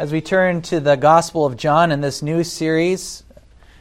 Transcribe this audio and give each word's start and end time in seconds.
as 0.00 0.12
we 0.12 0.20
turn 0.22 0.62
to 0.62 0.80
the 0.80 0.96
Gospel 0.96 1.44
of 1.44 1.58
John 1.58 1.92
in 1.92 2.00
this 2.00 2.22
new 2.22 2.42
series, 2.42 3.22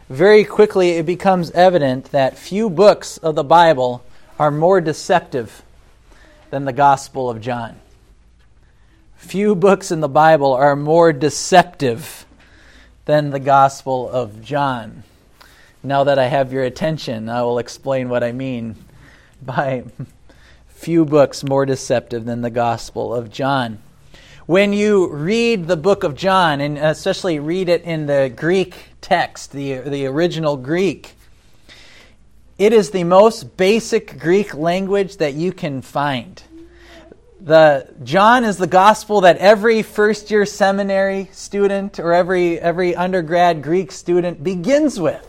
very 0.09 0.43
quickly 0.43 0.97
it 0.97 1.05
becomes 1.05 1.49
evident 1.51 2.12
that 2.12 2.38
few 2.38 2.69
books 2.69 3.17
of 3.19 3.35
the 3.35 3.44
Bible 3.46 4.03
are 4.37 4.51
more 4.51 4.81
deceptive 4.81 5.63
than 6.49 6.65
the 6.65 6.74
Gospel 6.74 7.29
of 7.29 7.40
John. 7.40 7.79
Few 9.15 9.55
books 9.55 9.92
in 9.92 10.01
the 10.01 10.10
Bible 10.10 10.51
are 10.51 10.76
more 10.76 11.13
deceptive 11.13 12.26
than 13.06 13.29
the 13.29 13.40
Gospel 13.40 14.10
of 14.10 14.44
John. 14.44 15.04
Now 15.81 16.04
that 16.04 16.20
I 16.20 16.26
have 16.26 16.52
your 16.52 16.66
attention, 16.66 17.30
I 17.30 17.44
will 17.44 17.59
explain 17.59 18.09
what 18.09 18.26
I 18.26 18.34
mean 18.34 18.76
by 19.41 19.86
few 20.67 21.05
books 21.05 21.45
more 21.45 21.66
deceptive 21.66 22.26
than 22.26 22.41
the 22.41 22.49
Gospel 22.49 23.16
of 23.16 23.31
John. 23.31 23.80
When 24.50 24.73
you 24.73 25.13
read 25.13 25.67
the 25.67 25.77
book 25.77 26.03
of 26.03 26.16
John, 26.16 26.59
and 26.59 26.76
especially 26.76 27.38
read 27.38 27.70
it 27.70 27.84
in 27.84 28.07
the 28.07 28.34
Greek 28.35 28.88
text, 28.99 29.52
the, 29.52 29.76
the 29.76 30.07
original 30.07 30.57
Greek, 30.57 31.13
it 32.57 32.73
is 32.73 32.90
the 32.90 33.04
most 33.04 33.57
basic 33.57 34.17
Greek 34.17 34.55
language 34.55 35.17
that 35.17 35.35
you 35.35 35.54
can 35.54 35.84
find. 35.84 36.41
The 37.40 37.93
John 38.04 38.43
is 38.43 38.57
the 38.57 38.66
gospel 38.66 39.21
that 39.21 39.38
every 39.38 39.84
first 39.84 40.31
year 40.31 40.48
seminary 40.48 41.29
student 41.31 41.99
or 41.99 42.12
every 42.12 42.59
every 42.59 42.95
undergrad 42.95 43.62
Greek 43.62 43.91
student 43.91 44.43
begins 44.43 44.99
with 44.99 45.27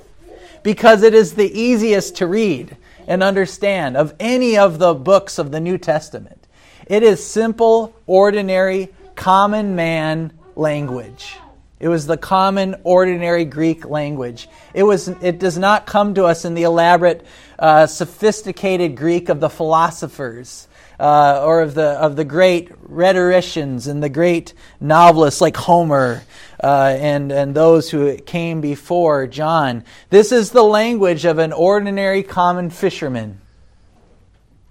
because 0.62 1.02
it 1.02 1.12
is 1.12 1.34
the 1.34 1.60
easiest 1.60 2.16
to 2.16 2.26
read 2.26 2.74
and 3.06 3.22
understand 3.22 3.98
of 3.98 4.14
any 4.18 4.56
of 4.56 4.78
the 4.78 4.94
books 4.94 5.38
of 5.38 5.50
the 5.50 5.60
New 5.60 5.76
Testament. 5.76 6.46
It 6.86 7.02
is 7.02 7.22
simple, 7.22 7.94
ordinary, 8.06 8.88
common 9.20 9.76
man 9.76 10.32
language. 10.56 11.36
It 11.78 11.88
was 11.88 12.06
the 12.06 12.16
common, 12.16 12.74
ordinary 12.84 13.44
Greek 13.44 13.84
language. 13.84 14.48
It, 14.72 14.82
was, 14.82 15.08
it 15.08 15.38
does 15.38 15.58
not 15.58 15.84
come 15.84 16.14
to 16.14 16.24
us 16.24 16.46
in 16.46 16.54
the 16.54 16.62
elaborate, 16.62 17.26
uh, 17.58 17.86
sophisticated 17.86 18.96
Greek 18.96 19.28
of 19.28 19.38
the 19.38 19.50
philosophers 19.50 20.68
uh, 20.98 21.44
or 21.44 21.60
of 21.60 21.74
the, 21.74 21.90
of 22.00 22.16
the 22.16 22.24
great 22.24 22.70
rhetoricians 22.80 23.88
and 23.88 24.02
the 24.02 24.08
great 24.08 24.54
novelists 24.80 25.42
like 25.42 25.56
Homer 25.58 26.22
uh, 26.64 26.96
and, 26.98 27.30
and 27.30 27.54
those 27.54 27.90
who 27.90 28.16
came 28.16 28.62
before 28.62 29.26
John. 29.26 29.84
This 30.08 30.32
is 30.32 30.50
the 30.50 30.64
language 30.64 31.26
of 31.26 31.36
an 31.38 31.52
ordinary, 31.52 32.22
common 32.22 32.70
fisherman. 32.70 33.38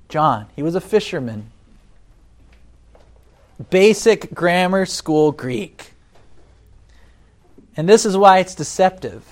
John, 0.08 0.48
he 0.56 0.64
was 0.64 0.74
a 0.74 0.82
fisherman 0.82 1.52
basic 3.70 4.34
grammar 4.34 4.86
school 4.86 5.32
Greek. 5.32 5.92
And 7.76 7.88
this 7.88 8.06
is 8.06 8.18
why 8.18 8.40
it's 8.40 8.56
deceptive. 8.56 9.26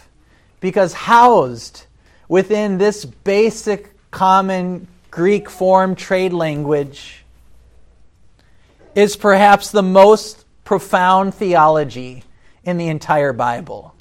Because 0.59 0.94
housed 0.94 1.86
within 2.28 2.78
this 2.78 3.06
basic 3.06 3.94
common 4.11 4.88
Greek 5.11 5.50
form 5.50 5.95
trade 5.95 6.34
language 6.34 7.23
is 8.95 9.16
perhaps 9.16 9.72
the 9.72 9.84
most 9.84 10.45
profound 10.64 11.34
theology 11.34 12.23
in 12.64 12.78
the 12.78 12.88
entire 12.88 13.34
Bible. 13.34 13.94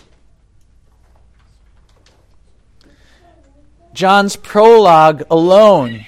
John's 3.93 4.37
prologue 4.37 5.23
alone 5.31 6.05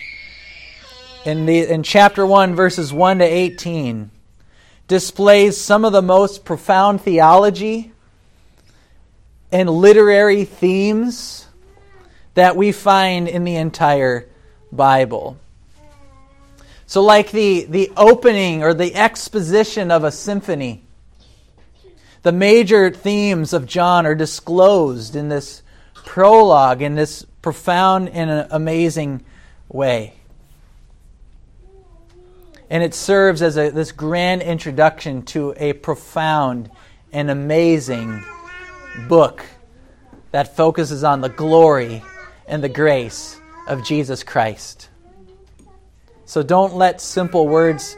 in, 1.24 1.46
the, 1.46 1.70
in 1.70 1.82
chapter 1.82 2.24
1, 2.24 2.54
verses 2.54 2.92
1 2.92 3.18
to 3.18 3.24
18, 3.24 4.10
displays 4.86 5.56
some 5.56 5.84
of 5.84 5.92
the 5.92 6.02
most 6.02 6.44
profound 6.44 7.00
theology 7.00 7.92
and 9.50 9.68
literary 9.68 10.44
themes 10.44 11.46
that 12.34 12.56
we 12.56 12.72
find 12.72 13.28
in 13.28 13.44
the 13.44 13.56
entire 13.56 14.28
Bible. 14.70 15.36
So, 16.86 17.02
like 17.02 17.30
the, 17.32 17.64
the 17.64 17.92
opening 17.96 18.62
or 18.62 18.72
the 18.72 18.94
exposition 18.94 19.90
of 19.90 20.04
a 20.04 20.12
symphony, 20.12 20.82
the 22.22 22.32
major 22.32 22.90
themes 22.90 23.52
of 23.52 23.66
John 23.66 24.06
are 24.06 24.14
disclosed 24.14 25.14
in 25.16 25.28
this 25.28 25.62
prologue 25.94 26.80
in 26.80 26.94
this 26.94 27.26
profound 27.42 28.08
and 28.08 28.46
amazing 28.50 29.22
way 29.68 30.17
and 32.70 32.82
it 32.82 32.94
serves 32.94 33.42
as 33.42 33.56
a, 33.56 33.70
this 33.70 33.92
grand 33.92 34.42
introduction 34.42 35.22
to 35.22 35.54
a 35.56 35.72
profound 35.72 36.70
and 37.12 37.30
amazing 37.30 38.22
book 39.08 39.44
that 40.30 40.56
focuses 40.56 41.04
on 41.04 41.20
the 41.20 41.28
glory 41.28 42.02
and 42.46 42.62
the 42.62 42.68
grace 42.68 43.40
of 43.66 43.84
Jesus 43.84 44.22
Christ. 44.22 44.88
So 46.26 46.42
don't 46.42 46.74
let 46.74 47.00
simple 47.00 47.48
words 47.48 47.96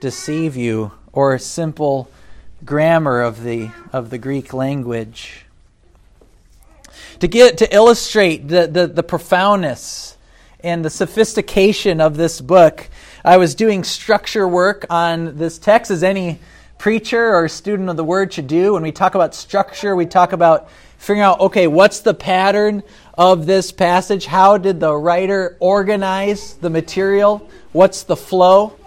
deceive 0.00 0.56
you 0.56 0.92
or 1.12 1.38
simple 1.38 2.10
grammar 2.64 3.20
of 3.20 3.42
the, 3.42 3.70
of 3.92 4.10
the 4.10 4.18
Greek 4.18 4.54
language. 4.54 5.44
To, 7.20 7.28
get, 7.28 7.58
to 7.58 7.74
illustrate 7.74 8.48
the, 8.48 8.66
the, 8.66 8.86
the 8.86 9.02
profoundness 9.02 10.16
and 10.60 10.84
the 10.84 10.90
sophistication 10.90 12.00
of 12.00 12.16
this 12.16 12.40
book, 12.40 12.88
I 13.26 13.38
was 13.38 13.56
doing 13.56 13.82
structure 13.82 14.46
work 14.46 14.86
on 14.88 15.36
this 15.36 15.58
text, 15.58 15.90
as 15.90 16.04
any 16.04 16.38
preacher 16.78 17.34
or 17.34 17.48
student 17.48 17.88
of 17.88 17.96
the 17.96 18.04
word 18.04 18.32
should 18.32 18.46
do. 18.46 18.74
When 18.74 18.84
we 18.84 18.92
talk 18.92 19.16
about 19.16 19.34
structure, 19.34 19.96
we 19.96 20.06
talk 20.06 20.32
about 20.32 20.68
figuring 20.98 21.22
out 21.22 21.40
okay, 21.40 21.66
what's 21.66 21.98
the 21.98 22.14
pattern 22.14 22.84
of 23.18 23.44
this 23.46 23.72
passage? 23.72 24.26
How 24.26 24.58
did 24.58 24.78
the 24.78 24.94
writer 24.94 25.56
organize 25.58 26.54
the 26.54 26.70
material? 26.70 27.50
What's 27.72 28.04
the 28.04 28.14
flow? 28.14 28.78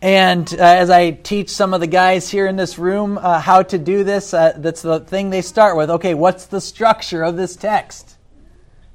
And 0.00 0.48
uh, 0.54 0.62
as 0.62 0.88
I 0.88 1.10
teach 1.10 1.50
some 1.50 1.74
of 1.74 1.80
the 1.80 1.88
guys 1.88 2.30
here 2.30 2.46
in 2.46 2.54
this 2.54 2.78
room 2.78 3.18
uh, 3.18 3.40
how 3.40 3.64
to 3.64 3.76
do 3.76 4.04
this, 4.04 4.32
uh, 4.32 4.52
that's 4.56 4.82
the 4.82 5.00
thing 5.00 5.30
they 5.30 5.42
start 5.42 5.76
with. 5.76 5.90
Okay, 5.90 6.14
what's 6.14 6.46
the 6.46 6.60
structure 6.60 7.24
of 7.24 7.36
this 7.36 7.56
text? 7.56 8.16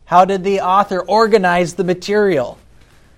How 0.06 0.24
did 0.24 0.46
the 0.46 0.62
author 0.62 1.02
organize 1.02 1.74
the 1.74 1.84
material? 1.84 2.58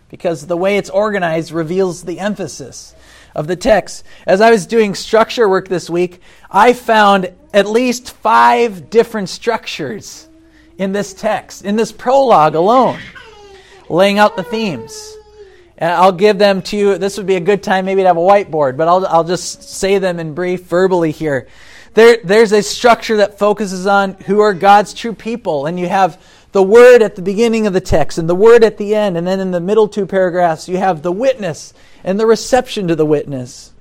Because 0.10 0.48
the 0.48 0.58
way 0.58 0.78
it's 0.78 0.90
organized 0.90 1.52
reveals 1.52 2.04
the 2.04 2.20
emphasis 2.20 2.96
of 3.36 3.48
the 3.48 3.56
text. 3.56 4.04
As 4.26 4.42
I 4.42 4.52
was 4.52 4.66
doing 4.66 4.96
structure 4.96 5.48
work 5.48 5.68
this 5.68 5.90
week, 5.90 6.22
I 6.50 6.74
found 6.74 7.32
at 7.54 7.68
least 7.68 8.12
five 8.18 8.90
different 8.90 9.30
structures 9.30 10.28
in 10.78 10.92
this 10.92 11.14
text, 11.14 11.64
in 11.64 11.76
this 11.76 11.92
prologue 11.92 12.56
alone, 12.56 13.00
laying 13.90 14.18
out 14.18 14.36
the 14.36 14.44
themes. 14.44 15.16
And 15.78 15.92
I'll 15.92 16.12
give 16.12 16.38
them 16.38 16.62
to 16.64 16.78
you. 16.78 16.98
This 16.98 17.18
would 17.18 17.28
be 17.28 17.36
a 17.36 17.42
good 17.42 17.64
time 17.64 17.86
maybe 17.86 18.02
to 18.02 18.08
have 18.08 18.18
a 18.18 18.22
whiteboard, 18.22 18.76
but 18.76 18.88
I'll, 18.88 19.06
I'll 19.08 19.24
just 19.24 19.64
say 19.64 19.98
them 19.98 20.20
in 20.20 20.34
brief 20.34 20.64
verbally 20.66 21.12
here. 21.12 21.48
There, 21.94 22.18
there's 22.24 22.52
a 22.52 22.62
structure 22.62 23.18
that 23.18 23.40
focuses 23.40 23.88
on 23.88 24.14
who 24.14 24.42
are 24.42 24.54
God's 24.54 24.94
true 24.94 25.14
people, 25.14 25.66
and 25.66 25.80
you 25.80 25.88
have 25.88 26.22
the 26.52 26.64
word 26.64 27.02
at 27.02 27.16
the 27.16 27.22
beginning 27.22 27.68
of 27.68 27.74
the 27.74 27.82
text 27.82 28.18
and 28.18 28.30
the 28.30 28.36
word 28.36 28.64
at 28.64 28.78
the 28.78 28.96
end, 28.96 29.18
and 29.18 29.28
then 29.28 29.40
in 29.40 29.52
the 29.52 29.60
middle 29.60 29.88
two 29.88 30.06
paragraphs, 30.06 30.68
you 30.68 30.78
have 30.78 31.02
the 31.02 31.12
witness 31.12 31.74
and 32.04 32.20
the 32.20 32.26
reception 32.26 32.88
to 32.88 32.96
the 32.96 33.06
witness. 33.06 33.72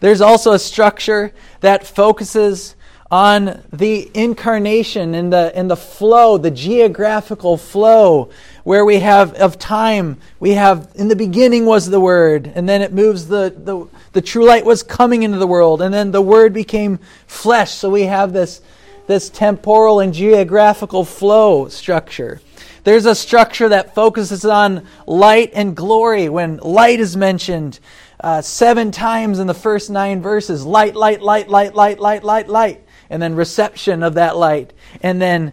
There's 0.00 0.20
also 0.20 0.52
a 0.52 0.58
structure 0.58 1.32
that 1.60 1.86
focuses 1.86 2.74
on 3.10 3.62
the 3.72 4.10
incarnation 4.14 5.14
and 5.14 5.32
the, 5.32 5.52
and 5.54 5.70
the 5.70 5.76
flow, 5.76 6.36
the 6.36 6.50
geographical 6.50 7.56
flow, 7.56 8.30
where 8.64 8.84
we 8.84 8.98
have 8.98 9.32
of 9.34 9.58
time, 9.58 10.18
we 10.40 10.50
have 10.50 10.90
in 10.96 11.06
the 11.06 11.14
beginning 11.14 11.66
was 11.66 11.88
the 11.88 12.00
Word, 12.00 12.50
and 12.54 12.68
then 12.68 12.82
it 12.82 12.92
moves 12.92 13.28
the, 13.28 13.54
the, 13.56 13.86
the 14.12 14.20
true 14.20 14.44
light 14.44 14.64
was 14.64 14.82
coming 14.82 15.22
into 15.22 15.38
the 15.38 15.46
world, 15.46 15.80
and 15.80 15.94
then 15.94 16.10
the 16.10 16.20
Word 16.20 16.52
became 16.52 16.98
flesh. 17.28 17.74
So 17.74 17.90
we 17.90 18.02
have 18.02 18.32
this 18.32 18.60
this 19.06 19.30
temporal 19.30 20.00
and 20.00 20.12
geographical 20.12 21.04
flow 21.04 21.68
structure. 21.68 22.40
There's 22.84 23.06
a 23.06 23.14
structure 23.14 23.68
that 23.68 23.94
focuses 23.94 24.44
on 24.44 24.86
light 25.06 25.50
and 25.54 25.76
glory. 25.76 26.28
When 26.28 26.58
light 26.58 27.00
is 27.00 27.16
mentioned 27.16 27.80
uh, 28.20 28.42
seven 28.42 28.92
times 28.92 29.38
in 29.38 29.46
the 29.46 29.54
first 29.54 29.90
nine 29.90 30.22
verses 30.22 30.64
light, 30.64 30.94
light, 30.94 31.20
light, 31.20 31.48
light, 31.48 31.74
light, 31.74 31.98
light, 31.98 32.22
light, 32.22 32.48
light. 32.48 32.84
And 33.10 33.20
then 33.20 33.34
reception 33.34 34.02
of 34.02 34.14
that 34.14 34.36
light. 34.36 34.72
And 35.02 35.20
then 35.20 35.52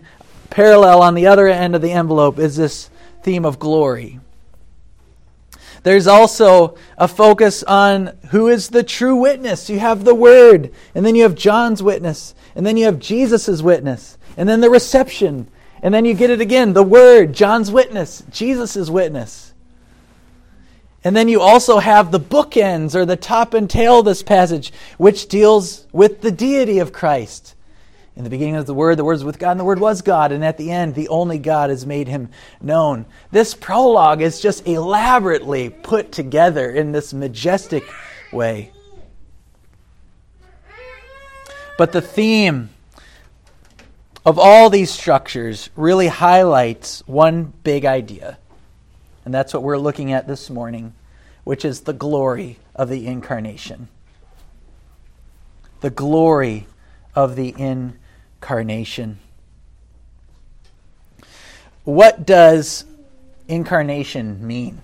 parallel 0.50 1.02
on 1.02 1.16
the 1.16 1.28
other 1.28 1.48
end 1.48 1.76
of 1.76 1.82
the 1.82 1.92
envelope 1.92 2.40
is 2.40 2.56
this 2.56 2.90
theme 3.24 3.46
of 3.46 3.60
glory. 3.60 4.20
There's 5.84 6.08
also 6.08 6.78
a 6.98 7.08
focus 7.08 7.62
on 7.64 8.18
who 8.30 8.48
is 8.48 8.70
the 8.70 8.84
true 8.84 9.16
witness. 9.16 9.70
You 9.70 9.80
have 9.80 10.06
the 10.06 10.16
Word, 10.16 10.72
and 10.96 11.06
then 11.06 11.16
you 11.16 11.24
have 11.24 11.36
John's 11.36 11.84
witness, 11.84 12.34
and 12.56 12.66
then 12.66 12.78
you 12.78 12.86
have 12.86 13.00
Jesus' 13.00 13.62
witness, 13.62 14.18
and 14.38 14.48
then 14.48 14.62
the 14.62 14.70
reception, 14.70 15.48
and 15.82 15.94
then 15.94 16.06
you 16.06 16.14
get 16.14 16.30
it 16.30 16.42
again 16.42 16.74
the 16.74 16.84
Word, 16.84 17.34
John's 17.34 17.72
witness, 17.72 18.24
Jesus' 18.32 18.90
witness. 18.90 19.54
And 21.04 21.16
then 21.16 21.28
you 21.28 21.42
also 21.42 21.80
have 21.80 22.12
the 22.12 22.20
bookends 22.20 22.96
or 22.96 23.06
the 23.06 23.18
top 23.18 23.54
and 23.54 23.70
tail 23.70 24.00
of 24.00 24.06
this 24.06 24.24
passage, 24.24 24.72
which 24.98 25.28
deals 25.28 25.86
with 25.92 26.22
the 26.22 26.32
deity 26.32 26.80
of 26.80 26.94
Christ. 26.94 27.56
In 28.16 28.24
the 28.24 28.30
beginning 28.30 28.56
of 28.56 28.68
the 28.68 28.74
Word, 28.74 28.98
the 28.98 29.04
Word 29.04 29.14
was 29.14 29.24
with 29.24 29.40
God, 29.40 29.52
and 29.52 29.60
the 29.60 29.66
Word 29.66 29.80
was 29.80 30.02
God. 30.02 30.32
And 30.32 30.46
at 30.46 30.58
the 30.58 30.72
end, 30.72 30.94
the 30.94 31.10
only 31.10 31.40
God 31.40 31.72
has 31.72 31.86
made 31.86 32.08
him 32.08 32.30
known. 32.62 33.06
This 33.32 33.54
prologue 33.54 34.22
is 34.22 34.40
just 34.40 34.68
elaborately 34.68 35.70
put 35.70 36.12
together 36.12 36.70
in 36.70 36.92
this 36.92 37.14
majestic 37.14 37.84
way. 38.32 38.72
But 41.78 41.92
the 41.92 42.02
theme 42.02 42.70
of 44.26 44.40
all 44.40 44.70
these 44.70 44.92
structures 44.92 45.70
really 45.76 46.08
highlights 46.08 47.04
one 47.08 47.54
big 47.64 47.86
idea. 47.86 48.38
And 49.26 49.34
that's 49.34 49.54
what 49.54 49.64
we're 49.64 49.78
looking 49.78 50.12
at 50.12 50.28
this 50.28 50.50
morning, 50.50 50.94
which 51.44 51.66
is 51.66 51.82
the 51.82 51.94
glory 51.94 52.58
of 52.76 52.90
the 52.90 53.08
incarnation. 53.08 53.88
The 55.82 55.90
glory 55.90 56.68
of 57.16 57.36
the 57.36 57.54
incarnation. 57.58 59.20
What 61.84 62.26
does 62.26 62.86
incarnation 63.48 64.46
mean? 64.46 64.82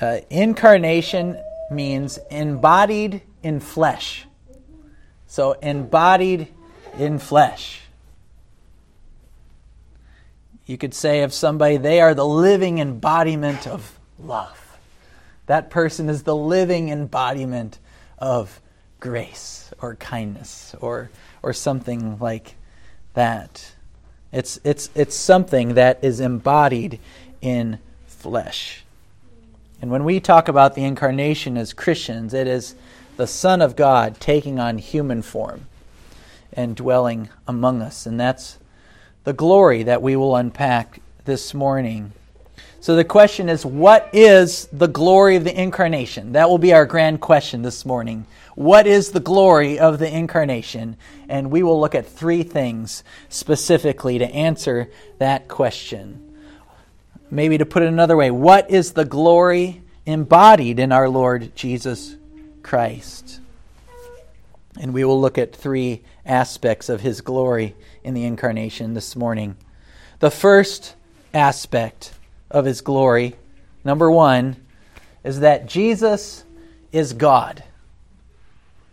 Uh, 0.00 0.18
incarnation 0.30 1.40
means 1.70 2.18
embodied 2.30 3.22
in 3.42 3.60
flesh. 3.60 4.26
So, 5.34 5.54
embodied 5.54 6.46
in 6.96 7.18
flesh. 7.18 7.80
You 10.64 10.78
could 10.78 10.94
say 10.94 11.24
of 11.24 11.34
somebody, 11.34 11.76
they 11.76 12.00
are 12.00 12.14
the 12.14 12.24
living 12.24 12.78
embodiment 12.78 13.66
of 13.66 13.98
love. 14.16 14.78
That 15.46 15.70
person 15.70 16.08
is 16.08 16.22
the 16.22 16.36
living 16.36 16.90
embodiment 16.90 17.80
of 18.16 18.60
grace 19.00 19.72
or 19.80 19.96
kindness 19.96 20.76
or, 20.80 21.10
or 21.42 21.52
something 21.52 22.16
like 22.20 22.54
that. 23.14 23.72
It's, 24.30 24.60
it's, 24.62 24.88
it's 24.94 25.16
something 25.16 25.74
that 25.74 25.98
is 26.04 26.20
embodied 26.20 27.00
in 27.40 27.80
flesh. 28.06 28.84
And 29.82 29.90
when 29.90 30.04
we 30.04 30.20
talk 30.20 30.46
about 30.46 30.76
the 30.76 30.84
incarnation 30.84 31.56
as 31.56 31.72
Christians, 31.72 32.34
it 32.34 32.46
is 32.46 32.76
the 33.16 33.26
Son 33.26 33.62
of 33.62 33.76
God 33.76 34.20
taking 34.20 34.58
on 34.58 34.78
human 34.78 35.22
form 35.22 35.66
and 36.52 36.76
dwelling 36.76 37.28
among 37.46 37.82
us. 37.82 38.06
And 38.06 38.18
that's 38.18 38.58
the 39.24 39.32
glory 39.32 39.82
that 39.84 40.02
we 40.02 40.16
will 40.16 40.36
unpack 40.36 41.00
this 41.24 41.54
morning. 41.54 42.12
So 42.80 42.96
the 42.96 43.04
question 43.04 43.48
is 43.48 43.64
what 43.64 44.10
is 44.12 44.66
the 44.66 44.88
glory 44.88 45.36
of 45.36 45.44
the 45.44 45.58
incarnation? 45.58 46.32
That 46.32 46.48
will 46.50 46.58
be 46.58 46.74
our 46.74 46.84
grand 46.84 47.20
question 47.20 47.62
this 47.62 47.86
morning. 47.86 48.26
What 48.54 48.86
is 48.86 49.10
the 49.10 49.20
glory 49.20 49.78
of 49.78 49.98
the 49.98 50.14
incarnation? 50.14 50.96
And 51.28 51.50
we 51.50 51.62
will 51.62 51.80
look 51.80 51.94
at 51.94 52.06
three 52.06 52.42
things 52.42 53.02
specifically 53.28 54.18
to 54.18 54.26
answer 54.26 54.90
that 55.18 55.48
question. 55.48 56.20
Maybe 57.30 57.58
to 57.58 57.66
put 57.66 57.82
it 57.82 57.88
another 57.88 58.16
way, 58.16 58.30
what 58.30 58.70
is 58.70 58.92
the 58.92 59.04
glory 59.04 59.82
embodied 60.06 60.78
in 60.78 60.92
our 60.92 61.08
Lord 61.08 61.56
Jesus 61.56 62.16
Christ? 62.64 63.38
And 64.80 64.92
we 64.92 65.04
will 65.04 65.20
look 65.20 65.38
at 65.38 65.54
three 65.54 66.02
aspects 66.26 66.88
of 66.88 67.00
his 67.00 67.20
glory 67.20 67.76
in 68.02 68.14
the 68.14 68.24
incarnation 68.24 68.94
this 68.94 69.14
morning. 69.14 69.56
The 70.18 70.32
first 70.32 70.96
aspect 71.32 72.12
of 72.50 72.64
his 72.64 72.80
glory, 72.80 73.36
number 73.84 74.10
one, 74.10 74.56
is 75.22 75.40
that 75.40 75.68
Jesus 75.68 76.44
is 76.90 77.12
God. 77.12 77.62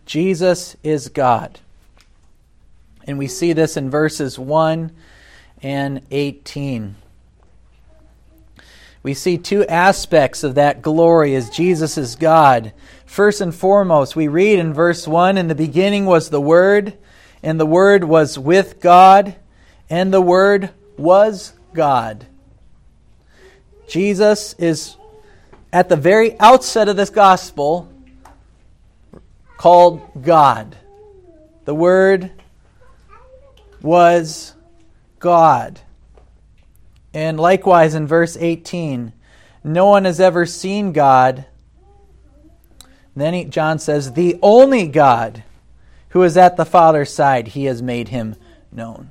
Jesus 0.06 0.76
is 0.84 1.08
God. 1.08 1.58
And 3.06 3.18
we 3.18 3.26
see 3.26 3.52
this 3.52 3.76
in 3.76 3.90
verses 3.90 4.38
1 4.38 4.92
and 5.62 6.02
18. 6.10 6.96
We 9.02 9.14
see 9.14 9.36
two 9.36 9.66
aspects 9.66 10.44
of 10.44 10.54
that 10.54 10.80
glory 10.80 11.34
as 11.34 11.50
Jesus 11.50 11.98
is 11.98 12.14
God. 12.14 12.72
First 13.04 13.40
and 13.40 13.54
foremost, 13.54 14.14
we 14.14 14.28
read 14.28 14.58
in 14.58 14.72
verse 14.72 15.08
1 15.08 15.36
In 15.36 15.48
the 15.48 15.54
beginning 15.54 16.06
was 16.06 16.30
the 16.30 16.40
Word, 16.40 16.96
and 17.42 17.58
the 17.58 17.66
Word 17.66 18.04
was 18.04 18.38
with 18.38 18.80
God, 18.80 19.34
and 19.90 20.14
the 20.14 20.20
Word 20.20 20.70
was 20.96 21.52
God. 21.74 22.26
Jesus 23.88 24.54
is 24.54 24.96
at 25.72 25.88
the 25.88 25.96
very 25.96 26.38
outset 26.38 26.88
of 26.88 26.96
this 26.96 27.10
gospel 27.10 27.92
called 29.56 30.22
God. 30.22 30.76
The 31.64 31.74
Word 31.74 32.30
was 33.80 34.54
God. 35.18 35.80
And 37.14 37.38
likewise 37.38 37.94
in 37.94 38.06
verse 38.06 38.36
18, 38.38 39.12
no 39.64 39.86
one 39.86 40.04
has 40.04 40.20
ever 40.20 40.46
seen 40.46 40.92
God. 40.92 41.44
Then 43.14 43.34
he, 43.34 43.44
John 43.44 43.78
says, 43.78 44.12
the 44.12 44.38
only 44.42 44.88
God 44.88 45.42
who 46.10 46.22
is 46.22 46.36
at 46.36 46.56
the 46.56 46.64
Father's 46.64 47.12
side, 47.12 47.48
he 47.48 47.64
has 47.66 47.82
made 47.82 48.08
him 48.08 48.36
known. 48.70 49.10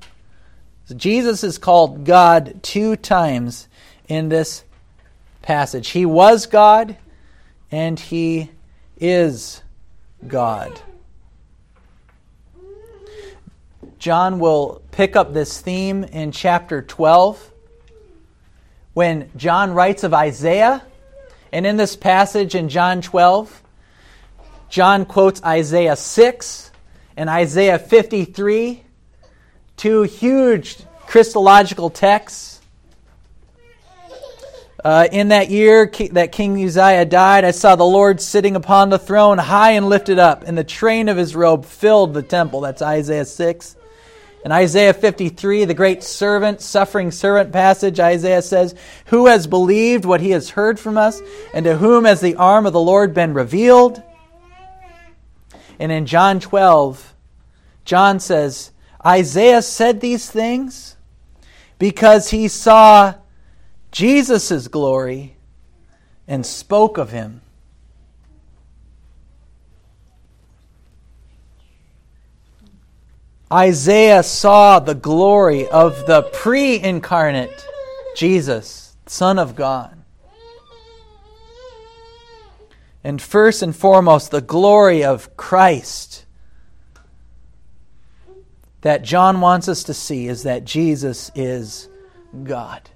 So 0.86 0.95
Jesus 0.95 1.44
is 1.44 1.57
called 1.57 2.03
God 2.03 2.62
two 2.63 2.95
times 2.95 3.68
in 4.07 4.30
this 4.30 4.63
passage. 5.42 5.89
He 5.89 6.06
was 6.06 6.48
God 6.48 6.98
and 7.71 8.00
he 8.00 8.51
is 9.00 9.62
God. 10.27 10.81
John 13.98 14.39
will 14.39 14.81
pick 14.92 15.15
up 15.15 15.33
this 15.33 15.62
theme 15.62 16.03
in 16.03 16.31
chapter 16.31 16.81
12 16.81 17.50
when 18.94 19.30
John 19.36 19.74
writes 19.74 20.04
of 20.04 20.14
Isaiah. 20.14 20.84
And 21.52 21.66
in 21.66 21.78
this 21.78 21.96
passage 21.96 22.56
in 22.56 22.70
John 22.70 23.02
12, 23.02 23.62
John 24.70 25.06
quotes 25.06 25.44
Isaiah 25.44 25.96
6 25.96 26.72
and 27.18 27.30
Isaiah 27.30 27.78
53, 27.78 28.84
two 29.76 30.04
huge 30.04 30.78
Christological 31.08 31.90
texts. 31.90 32.62
Uh, 34.84 35.08
in 35.12 35.28
that 35.28 35.52
year 35.52 35.92
that 36.14 36.32
King 36.32 36.64
Uzziah 36.64 37.06
died, 37.06 37.46
I 37.46 37.52
saw 37.52 37.76
the 37.76 37.84
Lord 37.84 38.20
sitting 38.20 38.56
upon 38.56 38.90
the 38.90 38.98
throne, 38.98 39.38
high 39.38 39.72
and 39.72 39.88
lifted 39.88 40.18
up, 40.18 40.44
and 40.48 40.58
the 40.58 40.64
train 40.64 41.08
of 41.08 41.18
his 41.18 41.36
robe 41.36 41.65
filled 41.65 42.15
the 42.15 42.24
temple. 42.24 42.62
That's 42.62 42.82
Isaiah 42.82 43.25
6. 43.25 43.75
In 44.43 44.51
Isaiah 44.51 44.93
53, 44.93 45.65
the 45.65 45.74
great 45.74 46.01
servant, 46.03 46.62
suffering 46.62 47.12
servant 47.12 47.51
passage, 47.51 48.00
Isaiah 48.00 48.41
says, 48.41 48.74
Who 49.07 49.27
has 49.27 49.45
believed 49.45 50.03
what 50.03 50.21
he 50.21 50.31
has 50.31 50.50
heard 50.51 50.79
from 50.79 50.98
us, 50.98 51.21
and 51.53 51.65
to 51.65 51.77
whom 51.77 52.05
has 52.05 52.21
the 52.21 52.36
arm 52.36 52.65
of 52.65 52.74
the 52.74 52.79
Lord 52.79 53.13
been 53.13 53.33
revealed? 53.33 54.01
And 55.79 55.91
in 55.91 56.07
John 56.07 56.39
12, 56.39 57.13
John 57.86 58.19
says, 58.19 58.71
Isaiah 59.05 59.62
said 59.62 60.01
these 60.01 60.29
things 60.29 60.95
because 61.77 62.29
he 62.29 62.48
saw 62.48 63.15
Jesus' 63.91 64.67
glory 64.67 65.38
and 66.27 66.45
spoke 66.45 66.98
of 66.98 67.12
him. 67.12 67.41
Isaiah 73.51 74.24
saw 74.24 74.79
the 74.79 74.96
glory 74.96 75.67
of 75.67 76.05
the 76.05 76.22
pre 76.22 76.79
incarnate 76.79 77.65
Jesus, 78.15 78.96
Son 79.05 79.39
of 79.39 79.55
God. 79.55 80.01
and 83.03 83.22
first 83.22 83.62
and 83.62 83.75
foremost, 83.75 84.31
the 84.31 84.41
glory 84.41 85.03
of 85.03 85.36
Christ 85.36 86.25
that 88.81 89.03
John 89.03 89.41
wants 89.41 89.67
us 89.67 89.84
to 89.86 89.93
see 89.93 90.27
is 90.27 90.43
that 90.43 90.65
Jesus 90.65 91.31
is 91.36 91.88
God. 92.43 92.89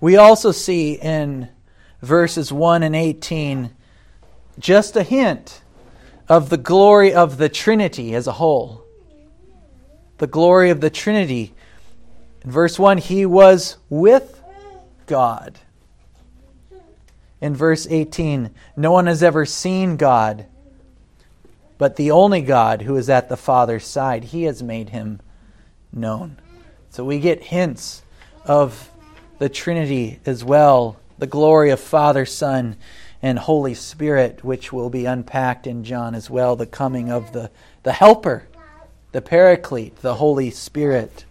We 0.00 0.16
also 0.16 0.52
see 0.52 0.94
in 0.94 1.48
verses 2.02 2.52
1 2.52 2.82
and 2.82 2.94
18 2.94 3.70
just 4.58 4.96
a 4.96 5.02
hint 5.02 5.62
of 6.28 6.50
the 6.50 6.56
glory 6.56 7.12
of 7.12 7.38
the 7.38 7.48
Trinity 7.48 8.14
as 8.14 8.26
a 8.26 8.32
whole. 8.32 8.84
The 10.18 10.26
glory 10.26 10.70
of 10.70 10.80
the 10.80 10.90
Trinity. 10.90 11.54
In 12.44 12.50
verse 12.50 12.78
1, 12.78 12.98
he 12.98 13.24
was 13.24 13.76
with 13.88 14.42
God 15.06 15.58
in 17.40 17.54
verse 17.54 17.86
18 17.88 18.50
No 18.76 18.92
one 18.92 19.06
has 19.06 19.22
ever 19.22 19.46
seen 19.46 19.96
God, 19.96 20.46
but 21.76 21.96
the 21.96 22.10
only 22.10 22.42
God 22.42 22.82
who 22.82 22.96
is 22.96 23.08
at 23.08 23.28
the 23.28 23.36
Father's 23.36 23.86
side, 23.86 24.24
he 24.24 24.44
has 24.44 24.62
made 24.62 24.90
him 24.90 25.20
known. 25.92 26.38
So 26.90 27.04
we 27.04 27.20
get 27.20 27.44
hints 27.44 28.02
of 28.44 28.90
the 29.38 29.48
Trinity 29.48 30.20
as 30.26 30.44
well 30.44 30.96
the 31.18 31.26
glory 31.26 31.70
of 31.70 31.80
Father, 31.80 32.24
Son, 32.24 32.76
and 33.22 33.38
Holy 33.38 33.74
Spirit, 33.74 34.44
which 34.44 34.72
will 34.72 34.90
be 34.90 35.04
unpacked 35.04 35.66
in 35.66 35.84
John 35.84 36.14
as 36.14 36.30
well, 36.30 36.54
the 36.54 36.66
coming 36.66 37.10
of 37.10 37.32
the, 37.32 37.50
the 37.82 37.92
Helper, 37.92 38.46
the 39.12 39.22
Paraclete, 39.22 39.96
the 40.02 40.14
Holy 40.14 40.50
Spirit. 40.50 41.24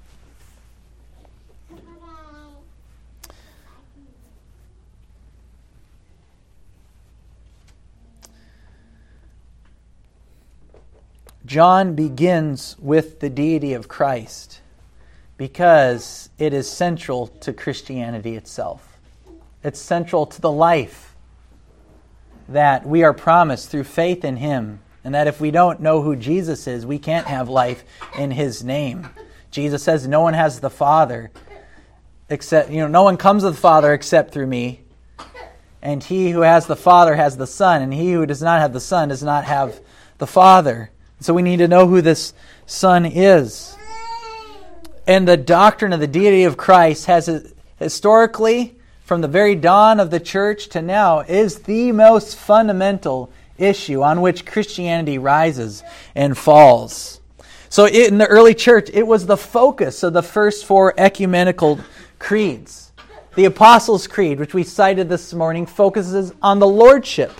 John 11.45 11.95
begins 11.95 12.75
with 12.77 13.21
the 13.21 13.29
deity 13.29 13.73
of 13.73 13.87
Christ 13.87 14.59
because 15.37 16.29
it 16.37 16.53
is 16.53 16.69
central 16.69 17.27
to 17.27 17.53
Christianity 17.53 18.35
itself. 18.35 18.97
It's 19.63 19.79
central 19.79 20.25
to 20.25 20.41
the 20.41 20.51
life 20.51 21.06
that 22.49 22.85
we 22.85 23.03
are 23.03 23.13
promised 23.13 23.69
through 23.69 23.83
faith 23.85 24.23
in 24.23 24.37
Him. 24.37 24.79
And 25.03 25.15
that 25.15 25.27
if 25.27 25.39
we 25.39 25.51
don't 25.51 25.79
know 25.79 26.01
who 26.01 26.15
Jesus 26.15 26.67
is, 26.67 26.85
we 26.85 26.99
can't 26.99 27.27
have 27.27 27.47
life 27.47 27.83
in 28.17 28.31
His 28.31 28.63
name. 28.63 29.07
Jesus 29.51 29.81
says, 29.81 30.07
No 30.07 30.21
one 30.21 30.33
has 30.33 30.59
the 30.59 30.69
Father 30.69 31.31
except, 32.29 32.69
you 32.69 32.79
know, 32.79 32.87
no 32.87 33.03
one 33.03 33.17
comes 33.17 33.43
to 33.43 33.51
the 33.51 33.57
Father 33.57 33.93
except 33.93 34.33
through 34.33 34.47
me. 34.47 34.81
And 35.81 36.03
he 36.03 36.31
who 36.31 36.41
has 36.41 36.65
the 36.65 36.75
Father 36.75 37.15
has 37.15 37.37
the 37.37 37.47
Son, 37.47 37.81
and 37.81 37.93
he 37.93 38.11
who 38.11 38.25
does 38.25 38.41
not 38.41 38.59
have 38.59 38.73
the 38.73 38.79
Son 38.79 39.09
does 39.09 39.23
not 39.23 39.45
have 39.45 39.79
the 40.17 40.27
Father. 40.27 40.91
So 41.19 41.33
we 41.33 41.41
need 41.41 41.57
to 41.57 41.67
know 41.67 41.87
who 41.87 42.01
this 42.01 42.33
Son 42.65 43.05
is. 43.05 43.75
And 45.05 45.27
the 45.27 45.37
doctrine 45.37 45.93
of 45.93 45.99
the 45.99 46.07
deity 46.07 46.43
of 46.43 46.57
Christ 46.57 47.05
has 47.05 47.53
historically, 47.77 48.76
from 49.07 49.21
the 49.21 49.27
very 49.29 49.55
dawn 49.55 50.01
of 50.01 50.11
the 50.11 50.19
church 50.19 50.67
to 50.67 50.81
now, 50.81 51.21
is 51.21 51.59
the 51.59 51.93
most 51.93 52.35
fundamental 52.35 53.31
issue 53.57 54.03
on 54.03 54.19
which 54.19 54.45
Christianity 54.45 55.17
rises 55.17 55.81
and 56.13 56.37
falls. 56.37 57.21
So 57.69 57.87
in 57.87 58.17
the 58.17 58.27
early 58.27 58.53
church, 58.53 58.89
it 58.93 59.07
was 59.07 59.25
the 59.25 59.37
focus 59.37 60.03
of 60.03 60.11
the 60.11 60.21
first 60.21 60.65
four 60.65 60.93
ecumenical 60.97 61.79
creeds. 62.19 62.91
The 63.35 63.45
Apostles' 63.45 64.07
Creed, 64.07 64.39
which 64.39 64.53
we 64.53 64.63
cited 64.63 65.07
this 65.07 65.33
morning, 65.33 65.67
focuses 65.67 66.33
on 66.41 66.59
the 66.59 66.67
lordship 66.67 67.31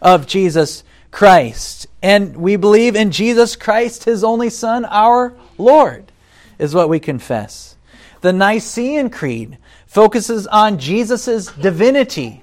of 0.00 0.28
Jesus 0.28 0.84
Christ. 1.10 1.88
And 2.02 2.36
we 2.36 2.54
believe 2.54 2.94
in 2.94 3.10
Jesus 3.10 3.56
Christ, 3.56 4.04
his 4.04 4.22
only 4.22 4.48
Son, 4.48 4.84
our 4.84 5.34
Lord, 5.58 6.12
is 6.60 6.72
what 6.72 6.88
we 6.88 7.00
confess. 7.00 7.74
The 8.20 8.32
Nicene 8.32 9.10
Creed 9.10 9.58
focuses 9.96 10.46
on 10.48 10.78
Jesus' 10.78 11.46
divinity, 11.46 12.42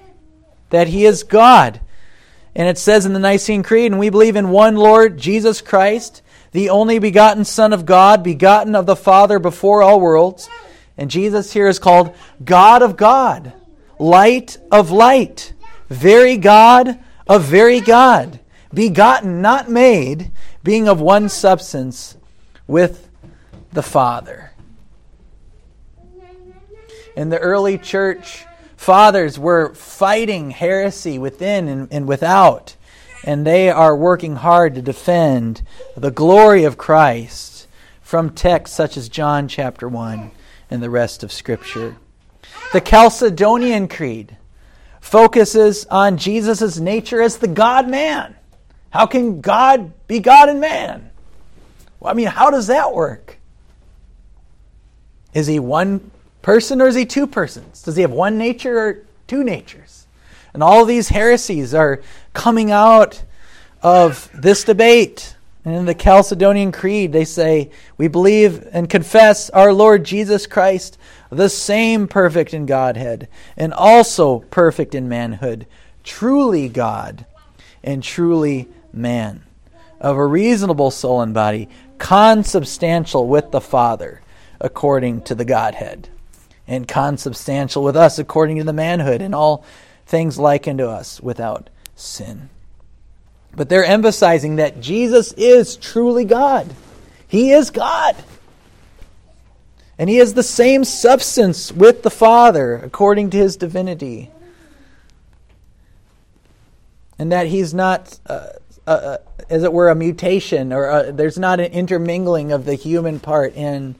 that 0.70 0.88
he 0.88 1.04
is 1.04 1.22
God. 1.22 1.80
And 2.52 2.66
it 2.66 2.78
says 2.78 3.06
in 3.06 3.12
the 3.12 3.20
Nicene 3.20 3.62
Creed, 3.62 3.92
and 3.92 4.00
we 4.00 4.10
believe 4.10 4.34
in 4.34 4.50
one 4.50 4.74
Lord, 4.74 5.18
Jesus 5.18 5.60
Christ, 5.60 6.20
the 6.50 6.70
only 6.70 6.98
begotten 6.98 7.44
Son 7.44 7.72
of 7.72 7.86
God, 7.86 8.24
begotten 8.24 8.74
of 8.74 8.86
the 8.86 8.96
Father 8.96 9.38
before 9.38 9.82
all 9.82 10.00
worlds. 10.00 10.50
And 10.98 11.08
Jesus 11.08 11.52
here 11.52 11.68
is 11.68 11.78
called 11.78 12.16
God 12.44 12.82
of 12.82 12.96
God, 12.96 13.52
light 14.00 14.58
of 14.72 14.90
light, 14.90 15.52
very 15.88 16.36
God 16.36 16.98
of 17.28 17.44
very 17.44 17.80
God 17.80 18.40
begotten, 18.74 19.40
not 19.40 19.70
made, 19.70 20.32
being 20.64 20.88
of 20.88 21.00
one 21.00 21.28
substance 21.28 22.16
with 22.66 23.08
the 23.72 23.82
Father. 23.84 24.53
In 27.16 27.28
the 27.28 27.38
early 27.38 27.78
church, 27.78 28.44
fathers 28.76 29.38
were 29.38 29.74
fighting 29.74 30.50
heresy 30.50 31.18
within 31.18 31.68
and, 31.68 31.88
and 31.90 32.08
without, 32.08 32.76
and 33.22 33.46
they 33.46 33.70
are 33.70 33.96
working 33.96 34.36
hard 34.36 34.74
to 34.74 34.82
defend 34.82 35.62
the 35.96 36.10
glory 36.10 36.64
of 36.64 36.76
Christ 36.76 37.66
from 38.02 38.30
texts 38.30 38.76
such 38.76 38.96
as 38.96 39.08
John 39.08 39.48
chapter 39.48 39.88
1 39.88 40.30
and 40.70 40.82
the 40.82 40.90
rest 40.90 41.22
of 41.22 41.32
Scripture. 41.32 41.96
The 42.72 42.80
Chalcedonian 42.80 43.88
Creed 43.88 44.36
focuses 45.00 45.86
on 45.86 46.18
Jesus' 46.18 46.78
nature 46.78 47.22
as 47.22 47.38
the 47.38 47.48
God 47.48 47.88
man. 47.88 48.34
How 48.90 49.06
can 49.06 49.40
God 49.40 49.92
be 50.06 50.18
God 50.18 50.48
and 50.48 50.60
man? 50.60 51.10
Well, 52.00 52.10
I 52.10 52.14
mean, 52.14 52.26
how 52.26 52.50
does 52.50 52.66
that 52.66 52.92
work? 52.92 53.38
Is 55.32 55.46
he 55.46 55.58
one 55.58 56.10
person 56.44 56.80
or 56.82 56.86
is 56.86 56.94
he 56.94 57.06
two 57.06 57.26
persons? 57.26 57.82
Does 57.82 57.96
he 57.96 58.02
have 58.02 58.12
one 58.12 58.36
nature 58.36 58.78
or 58.78 59.04
two 59.26 59.42
natures? 59.42 60.06
And 60.52 60.62
all 60.62 60.84
these 60.84 61.08
heresies 61.08 61.74
are 61.74 62.02
coming 62.34 62.70
out 62.70 63.24
of 63.82 64.30
this 64.34 64.62
debate. 64.62 65.36
And 65.64 65.74
in 65.74 65.86
the 65.86 65.94
Chalcedonian 65.94 66.72
Creed, 66.72 67.12
they 67.12 67.24
say, 67.24 67.70
We 67.96 68.08
believe 68.08 68.68
and 68.72 68.90
confess 68.90 69.48
our 69.50 69.72
Lord 69.72 70.04
Jesus 70.04 70.46
Christ, 70.46 70.98
the 71.30 71.48
same 71.48 72.06
perfect 72.06 72.52
in 72.52 72.66
Godhead, 72.66 73.26
and 73.56 73.72
also 73.72 74.40
perfect 74.50 74.94
in 74.94 75.08
manhood, 75.08 75.66
truly 76.04 76.68
God 76.68 77.24
and 77.82 78.02
truly 78.02 78.68
man, 78.92 79.42
of 79.98 80.18
a 80.18 80.26
reasonable 80.26 80.90
soul 80.90 81.22
and 81.22 81.32
body, 81.32 81.70
consubstantial 81.96 83.26
with 83.26 83.50
the 83.50 83.62
Father, 83.62 84.20
according 84.60 85.22
to 85.22 85.34
the 85.34 85.46
Godhead, 85.46 86.10
and 86.66 86.88
consubstantial 86.88 87.82
with 87.82 87.96
us, 87.96 88.18
according 88.18 88.58
to 88.58 88.64
the 88.64 88.72
manhood, 88.72 89.20
and 89.20 89.34
all 89.34 89.64
things 90.06 90.38
like 90.38 90.66
unto 90.66 90.84
us, 90.84 91.20
without 91.20 91.70
sin. 91.94 92.48
But 93.54 93.68
they're 93.68 93.84
emphasizing 93.84 94.56
that 94.56 94.80
Jesus 94.80 95.32
is 95.32 95.76
truly 95.76 96.24
God. 96.24 96.74
He 97.28 97.52
is 97.52 97.70
God. 97.70 98.16
And 99.98 100.10
he 100.10 100.18
is 100.18 100.34
the 100.34 100.42
same 100.42 100.84
substance 100.84 101.70
with 101.70 102.02
the 102.02 102.10
Father, 102.10 102.76
according 102.76 103.30
to 103.30 103.36
his 103.36 103.56
divinity. 103.56 104.30
And 107.16 107.30
that 107.30 107.46
he's 107.46 107.72
not 107.72 108.18
uh, 108.26 108.48
uh, 108.86 109.18
as 109.48 109.62
it 109.62 109.72
were, 109.72 109.88
a 109.88 109.94
mutation, 109.94 110.72
or 110.72 110.90
uh, 110.90 111.10
there's 111.10 111.38
not 111.38 111.60
an 111.60 111.72
intermingling 111.72 112.52
of 112.52 112.64
the 112.64 112.74
human 112.74 113.20
part 113.20 113.54
and 113.56 113.94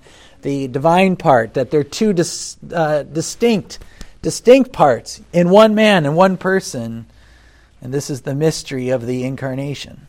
the 0.44 0.68
divine 0.68 1.16
part. 1.16 1.54
That 1.54 1.72
they're 1.72 1.82
two 1.82 2.12
dis, 2.12 2.56
uh, 2.72 3.02
distinct, 3.02 3.80
distinct 4.22 4.72
parts 4.72 5.20
in 5.32 5.50
one 5.50 5.74
man 5.74 6.06
and 6.06 6.14
one 6.14 6.36
person. 6.36 7.06
And 7.82 7.92
this 7.92 8.08
is 8.08 8.20
the 8.20 8.34
mystery 8.34 8.90
of 8.90 9.06
the 9.06 9.24
incarnation. 9.24 10.06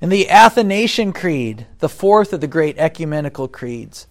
In 0.00 0.08
the 0.08 0.30
Athanasian 0.30 1.12
Creed, 1.12 1.66
the 1.80 1.88
fourth 1.88 2.32
of 2.32 2.40
the 2.40 2.46
great 2.46 2.78
ecumenical 2.78 3.48
creeds, 3.48 4.06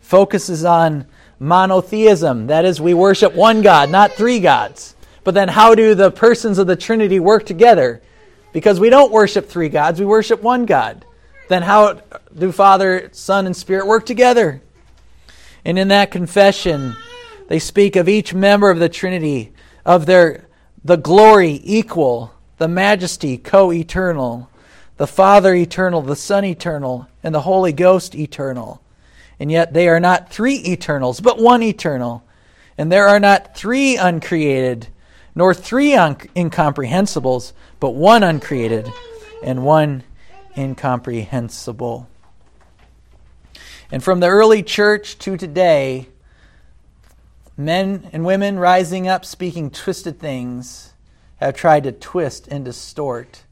focuses 0.00 0.64
on 0.64 1.06
monotheism. 1.38 2.46
That 2.46 2.64
is, 2.64 2.80
we 2.80 2.94
worship 2.94 3.34
one 3.34 3.62
God, 3.62 3.90
not 3.90 4.12
three 4.12 4.40
gods. 4.40 4.94
But 5.24 5.34
then, 5.34 5.48
how 5.48 5.74
do 5.74 5.94
the 5.94 6.10
persons 6.10 6.58
of 6.58 6.66
the 6.66 6.76
Trinity 6.76 7.20
work 7.20 7.46
together? 7.46 8.02
Because 8.52 8.78
we 8.78 8.90
don't 8.90 9.12
worship 9.12 9.48
three 9.48 9.68
gods, 9.68 10.00
we 10.00 10.06
worship 10.06 10.42
one 10.42 10.66
God. 10.66 11.04
Then 11.52 11.64
how 11.64 12.00
do 12.34 12.50
Father, 12.50 13.10
Son, 13.12 13.44
and 13.44 13.54
Spirit 13.54 13.86
work 13.86 14.06
together? 14.06 14.62
And 15.66 15.78
in 15.78 15.88
that 15.88 16.10
confession, 16.10 16.96
they 17.48 17.58
speak 17.58 17.94
of 17.94 18.08
each 18.08 18.32
member 18.32 18.70
of 18.70 18.78
the 18.78 18.88
Trinity, 18.88 19.52
of 19.84 20.06
their 20.06 20.46
the 20.82 20.96
glory 20.96 21.60
equal, 21.62 22.32
the 22.56 22.68
majesty 22.68 23.36
co-eternal, 23.36 24.48
the 24.96 25.06
Father 25.06 25.54
eternal, 25.54 26.00
the 26.00 26.16
Son 26.16 26.42
eternal, 26.46 27.06
and 27.22 27.34
the 27.34 27.42
Holy 27.42 27.74
Ghost 27.74 28.14
eternal. 28.14 28.80
And 29.38 29.52
yet 29.52 29.74
they 29.74 29.88
are 29.88 30.00
not 30.00 30.32
three 30.32 30.56
eternals, 30.56 31.20
but 31.20 31.38
one 31.38 31.62
eternal. 31.62 32.24
And 32.78 32.90
there 32.90 33.08
are 33.08 33.20
not 33.20 33.54
three 33.54 33.98
uncreated, 33.98 34.88
nor 35.34 35.52
three 35.52 35.92
un- 35.92 36.16
incomprehensibles, 36.34 37.52
but 37.78 37.90
one 37.90 38.22
uncreated 38.22 38.90
and 39.44 39.66
one 39.66 40.04
incomprehensible. 40.56 42.08
And 43.90 44.02
from 44.02 44.20
the 44.20 44.28
early 44.28 44.62
church 44.62 45.18
to 45.18 45.36
today, 45.36 46.08
men 47.56 48.08
and 48.12 48.24
women 48.24 48.58
rising 48.58 49.06
up 49.06 49.24
speaking 49.24 49.70
twisted 49.70 50.18
things 50.18 50.94
have 51.36 51.54
tried 51.54 51.84
to 51.84 51.92
twist 51.92 52.48
and 52.48 52.64
distort 52.64 53.42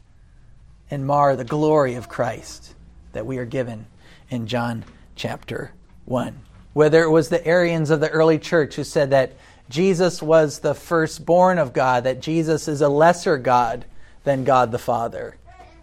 and 0.90 1.06
mar 1.06 1.36
the 1.36 1.44
glory 1.44 1.94
of 1.94 2.08
Christ 2.08 2.74
that 3.12 3.26
we 3.26 3.38
are 3.38 3.44
given 3.44 3.86
in 4.30 4.46
John 4.46 4.84
chapter 5.14 5.72
1. 6.04 6.40
Whether 6.72 7.02
it 7.02 7.10
was 7.10 7.28
the 7.28 7.44
Arians 7.46 7.90
of 7.90 8.00
the 8.00 8.10
early 8.10 8.38
church 8.38 8.76
who 8.76 8.84
said 8.84 9.10
that 9.10 9.32
Jesus 9.68 10.22
was 10.22 10.60
the 10.60 10.74
firstborn 10.74 11.58
of 11.58 11.72
God, 11.72 12.04
that 12.04 12.20
Jesus 12.20 12.66
is 12.66 12.80
a 12.80 12.88
lesser 12.88 13.38
God 13.38 13.84
than 14.24 14.44
God 14.44 14.72
the 14.72 14.78
Father, 14.78 15.36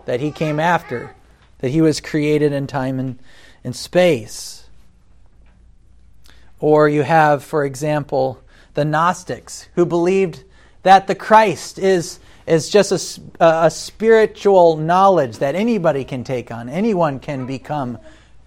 that 0.07 0.21
he 0.21 0.31
came 0.31 0.57
after, 0.57 1.13
that 1.59 1.69
he 1.69 1.81
was 1.81 1.99
created 1.99 2.53
in 2.53 2.65
time 2.65 2.97
and, 2.97 3.19
and 3.63 3.75
space. 3.75 4.65
Or 6.59 6.87
you 6.87 7.03
have, 7.03 7.43
for 7.43 7.65
example, 7.65 8.41
the 8.73 8.85
Gnostics, 8.85 9.67
who 9.75 9.85
believed 9.85 10.45
that 10.83 11.07
the 11.07 11.13
Christ 11.13 11.77
is, 11.77 12.19
is 12.47 12.69
just 12.69 13.19
a, 13.41 13.65
a 13.65 13.69
spiritual 13.69 14.77
knowledge 14.77 15.39
that 15.39 15.55
anybody 15.55 16.05
can 16.05 16.23
take 16.23 16.51
on. 16.51 16.69
Anyone 16.69 17.19
can 17.19 17.45
become 17.45 17.97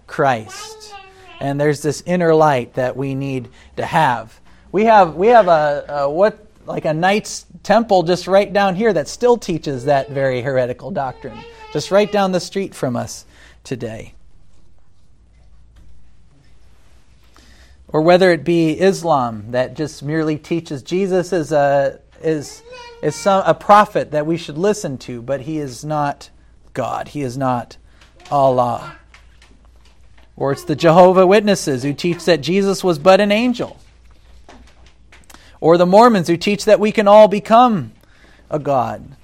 Christ. 0.07 0.95
And 1.39 1.61
there's 1.61 1.83
this 1.83 2.01
inner 2.07 2.33
light 2.33 2.73
that 2.73 2.97
we 2.97 3.13
need 3.13 3.49
to 3.77 3.85
have. 3.85 4.39
We 4.71 4.85
have, 4.85 5.13
we 5.13 5.27
have 5.27 5.47
a, 5.47 5.85
a 5.87 6.09
what 6.09 6.50
like 6.65 6.85
a 6.85 6.93
Knights 6.93 7.45
Temple 7.63 8.03
just 8.03 8.27
right 8.27 8.51
down 8.51 8.75
here 8.75 8.93
that 8.93 9.07
still 9.07 9.37
teaches 9.37 9.85
that 9.85 10.09
very 10.09 10.41
heretical 10.41 10.91
doctrine, 10.91 11.37
just 11.73 11.91
right 11.91 12.11
down 12.11 12.31
the 12.31 12.39
street 12.39 12.73
from 12.73 12.95
us 12.95 13.25
today. 13.63 14.13
Or 17.87 18.01
whether 18.01 18.31
it 18.31 18.43
be 18.43 18.79
Islam 18.79 19.51
that 19.51 19.75
just 19.75 20.01
merely 20.01 20.37
teaches 20.37 20.81
Jesus 20.81 21.33
is 21.33 21.51
a 21.51 21.99
is 22.21 22.61
is 23.01 23.15
some, 23.15 23.43
a 23.45 23.53
prophet 23.53 24.11
that 24.11 24.25
we 24.25 24.37
should 24.37 24.57
listen 24.57 24.97
to, 24.99 25.21
but 25.21 25.41
he 25.41 25.57
is 25.57 25.83
not 25.83 26.29
God. 26.73 27.09
He 27.09 27.21
is 27.21 27.37
not 27.37 27.77
Allah. 28.29 28.97
Or 30.37 30.51
it's 30.51 30.63
the 30.63 30.75
Jehovah 30.75 31.27
Witnesses 31.27 31.83
who 31.83 31.93
teach 31.93 32.25
that 32.25 32.41
Jesus 32.41 32.83
was 32.83 32.97
but 32.97 33.19
an 33.19 33.31
angel 33.31 33.77
or 35.61 35.77
the 35.77 35.85
Mormons 35.85 36.27
who 36.27 36.35
teach 36.35 36.65
that 36.65 36.79
we 36.79 36.91
can 36.91 37.07
all 37.07 37.27
become 37.27 37.93
a 38.49 38.59
God. 38.59 39.15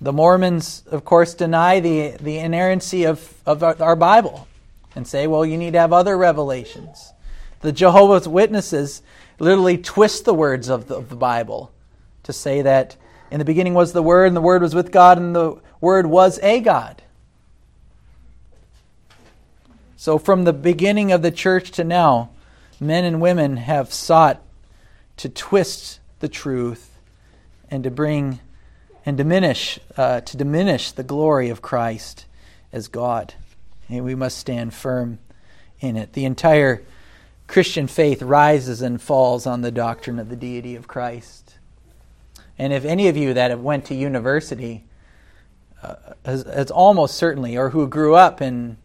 The 0.00 0.12
Mormons, 0.12 0.84
of 0.90 1.04
course, 1.04 1.34
deny 1.34 1.80
the, 1.80 2.10
the 2.20 2.38
inerrancy 2.38 3.04
of, 3.04 3.34
of 3.44 3.62
our, 3.62 3.82
our 3.82 3.96
Bible 3.96 4.46
and 4.94 5.06
say, 5.06 5.26
well, 5.26 5.44
you 5.44 5.58
need 5.58 5.72
to 5.72 5.80
have 5.80 5.92
other 5.92 6.16
revelations. 6.16 7.12
The 7.60 7.72
Jehovah's 7.72 8.28
Witnesses 8.28 9.02
literally 9.38 9.78
twist 9.78 10.24
the 10.24 10.34
words 10.34 10.68
of 10.68 10.88
the, 10.88 10.96
of 10.96 11.08
the 11.08 11.16
Bible 11.16 11.72
to 12.22 12.32
say 12.32 12.62
that 12.62 12.96
in 13.30 13.38
the 13.38 13.44
beginning 13.44 13.74
was 13.74 13.92
the 13.92 14.02
Word, 14.02 14.26
and 14.26 14.36
the 14.36 14.40
Word 14.40 14.62
was 14.62 14.74
with 14.74 14.90
God, 14.90 15.16
and 15.16 15.34
the 15.34 15.60
Word 15.80 16.06
was 16.06 16.38
a 16.42 16.60
God. 16.60 17.02
So, 19.96 20.18
from 20.18 20.44
the 20.44 20.52
beginning 20.52 21.12
of 21.12 21.22
the 21.22 21.30
church 21.30 21.70
to 21.72 21.84
now, 21.84 22.30
men 22.80 23.04
and 23.04 23.20
women 23.20 23.58
have 23.58 23.92
sought 23.92 24.42
to 25.20 25.28
twist 25.28 26.00
the 26.20 26.28
truth 26.28 26.96
and 27.70 27.84
to 27.84 27.90
bring 27.90 28.40
and 29.04 29.18
diminish 29.18 29.78
uh, 29.98 30.22
to 30.22 30.36
diminish 30.38 30.92
the 30.92 31.02
glory 31.02 31.50
of 31.50 31.60
Christ 31.60 32.24
as 32.72 32.88
God. 32.88 33.34
And 33.90 34.02
we 34.02 34.14
must 34.14 34.38
stand 34.38 34.72
firm 34.72 35.18
in 35.78 35.98
it. 35.98 36.14
The 36.14 36.24
entire 36.24 36.82
Christian 37.46 37.86
faith 37.86 38.22
rises 38.22 38.80
and 38.80 39.00
falls 39.00 39.46
on 39.46 39.60
the 39.60 39.70
doctrine 39.70 40.18
of 40.18 40.30
the 40.30 40.36
deity 40.36 40.74
of 40.74 40.88
Christ. 40.88 41.56
And 42.58 42.72
if 42.72 42.86
any 42.86 43.08
of 43.08 43.16
you 43.16 43.34
that 43.34 43.50
have 43.50 43.60
went 43.60 43.84
to 43.86 43.94
university, 43.94 44.84
uh, 45.82 45.96
has, 46.24 46.70
almost 46.70 47.16
certainly, 47.16 47.58
or 47.58 47.70
who 47.70 47.86
grew 47.88 48.14
up 48.14 48.40
in 48.40 48.78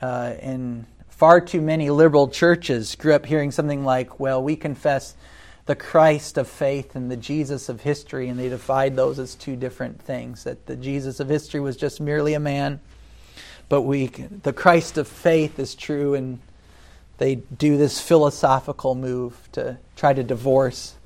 uh, 0.00 0.32
in 0.40 0.86
far 1.10 1.42
too 1.42 1.60
many 1.60 1.90
liberal 1.90 2.28
churches, 2.28 2.94
grew 2.94 3.12
up 3.12 3.26
hearing 3.26 3.50
something 3.50 3.84
like, 3.84 4.18
"Well, 4.18 4.42
we 4.42 4.56
confess 4.56 5.14
the 5.66 5.74
Christ 5.74 6.36
of 6.36 6.46
faith 6.46 6.94
and 6.94 7.10
the 7.10 7.16
Jesus 7.16 7.68
of 7.68 7.80
history, 7.80 8.28
and 8.28 8.38
they 8.38 8.48
defied 8.48 8.96
those 8.96 9.18
as 9.18 9.34
two 9.34 9.56
different 9.56 10.00
things. 10.02 10.44
That 10.44 10.66
the 10.66 10.76
Jesus 10.76 11.20
of 11.20 11.28
history 11.28 11.60
was 11.60 11.76
just 11.76 12.00
merely 12.00 12.34
a 12.34 12.40
man, 12.40 12.80
but 13.68 13.82
we, 13.82 14.08
the 14.08 14.52
Christ 14.52 14.98
of 14.98 15.08
faith 15.08 15.58
is 15.58 15.74
true, 15.74 16.14
and 16.14 16.38
they 17.18 17.36
do 17.36 17.76
this 17.76 18.00
philosophical 18.00 18.94
move 18.94 19.48
to 19.52 19.78
try 19.96 20.12
to 20.12 20.22
divorce 20.22 20.96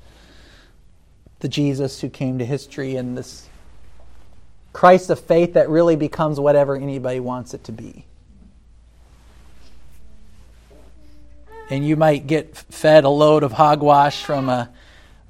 the 1.39 1.47
Jesus 1.47 2.01
who 2.01 2.09
came 2.09 2.39
to 2.39 2.45
history 2.45 2.95
and 2.95 3.17
this 3.17 3.47
Christ 4.73 5.09
of 5.09 5.19
faith 5.19 5.53
that 5.53 5.69
really 5.69 5.95
becomes 5.95 6.39
whatever 6.39 6.75
anybody 6.75 7.19
wants 7.19 7.53
it 7.53 7.63
to 7.65 7.71
be. 7.71 8.05
And 11.69 11.85
you 11.85 11.95
might 11.95 12.27
get 12.27 12.57
fed 12.57 13.03
a 13.03 13.09
load 13.09 13.43
of 13.43 13.53
hogwash 13.53 14.23
from 14.23 14.49
a 14.49 14.69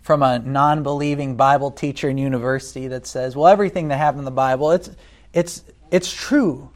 from 0.02 0.24
a 0.24 0.40
non-believing 0.40 1.36
Bible 1.36 1.70
teacher 1.70 2.10
in 2.10 2.18
university 2.18 2.88
that 2.88 3.06
says, 3.06 3.36
"Well, 3.36 3.48
everything 3.48 3.90
that 3.90 3.98
happened 3.98 4.20
in 4.20 4.26
the 4.26 4.32
Bible, 4.32 4.72
it's 4.72 4.90
it's 5.34 5.64
it's 5.92 6.12
true 6.12 6.70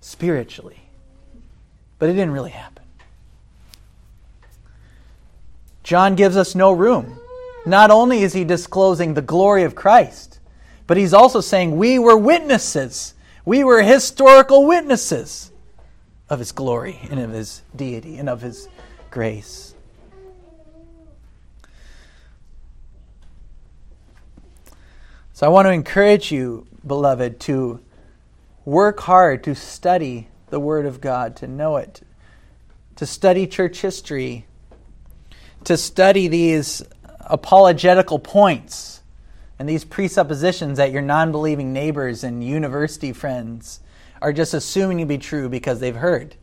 spiritually, 0.00 0.80
but 1.98 2.08
it 2.08 2.14
didn't 2.14 2.32
really 2.32 2.50
happen." 2.50 2.82
John 5.82 6.14
gives 6.14 6.36
us 6.36 6.54
no 6.54 6.72
room. 6.72 7.18
Not 7.66 7.90
only 7.90 8.22
is 8.22 8.32
he 8.32 8.44
disclosing 8.44 9.14
the 9.14 9.22
glory 9.22 9.62
of 9.62 9.74
Christ, 9.74 10.40
but 10.86 10.96
he's 10.96 11.14
also 11.14 11.40
saying 11.40 11.76
we 11.76 11.98
were 11.98 12.16
witnesses. 12.16 13.14
We 13.44 13.62
were 13.62 13.82
historical 13.82 14.66
witnesses 14.66 15.50
of 16.28 16.38
his 16.38 16.52
glory 16.52 17.00
and 17.10 17.20
of 17.20 17.30
his 17.30 17.62
deity 17.74 18.18
and 18.18 18.28
of 18.28 18.40
his 18.40 18.68
grace. 19.12 19.74
So 25.32 25.46
I 25.46 25.48
want 25.48 25.66
to 25.66 25.72
encourage 25.72 26.32
you, 26.32 26.66
beloved, 26.86 27.38
to 27.40 27.80
work 28.64 29.00
hard 29.00 29.44
to 29.44 29.54
study 29.54 30.28
the 30.50 30.58
Word 30.60 30.86
of 30.86 31.00
God, 31.00 31.36
to 31.36 31.46
know 31.46 31.76
it, 31.76 32.00
to 32.96 33.06
study 33.06 33.46
church 33.46 33.80
history, 33.80 34.46
to 35.64 35.76
study 35.76 36.28
these 36.28 36.82
apologetical 37.20 38.18
points 38.18 39.02
and 39.58 39.68
these 39.68 39.84
presuppositions 39.84 40.78
that 40.78 40.90
your 40.90 41.02
non 41.02 41.32
believing 41.32 41.72
neighbors 41.72 42.24
and 42.24 42.42
university 42.42 43.12
friends 43.12 43.80
are 44.20 44.32
just 44.32 44.54
assuming 44.54 44.98
to 44.98 45.06
be 45.06 45.18
true 45.18 45.48
because 45.48 45.80
they've 45.80 45.96
heard. 45.96 46.36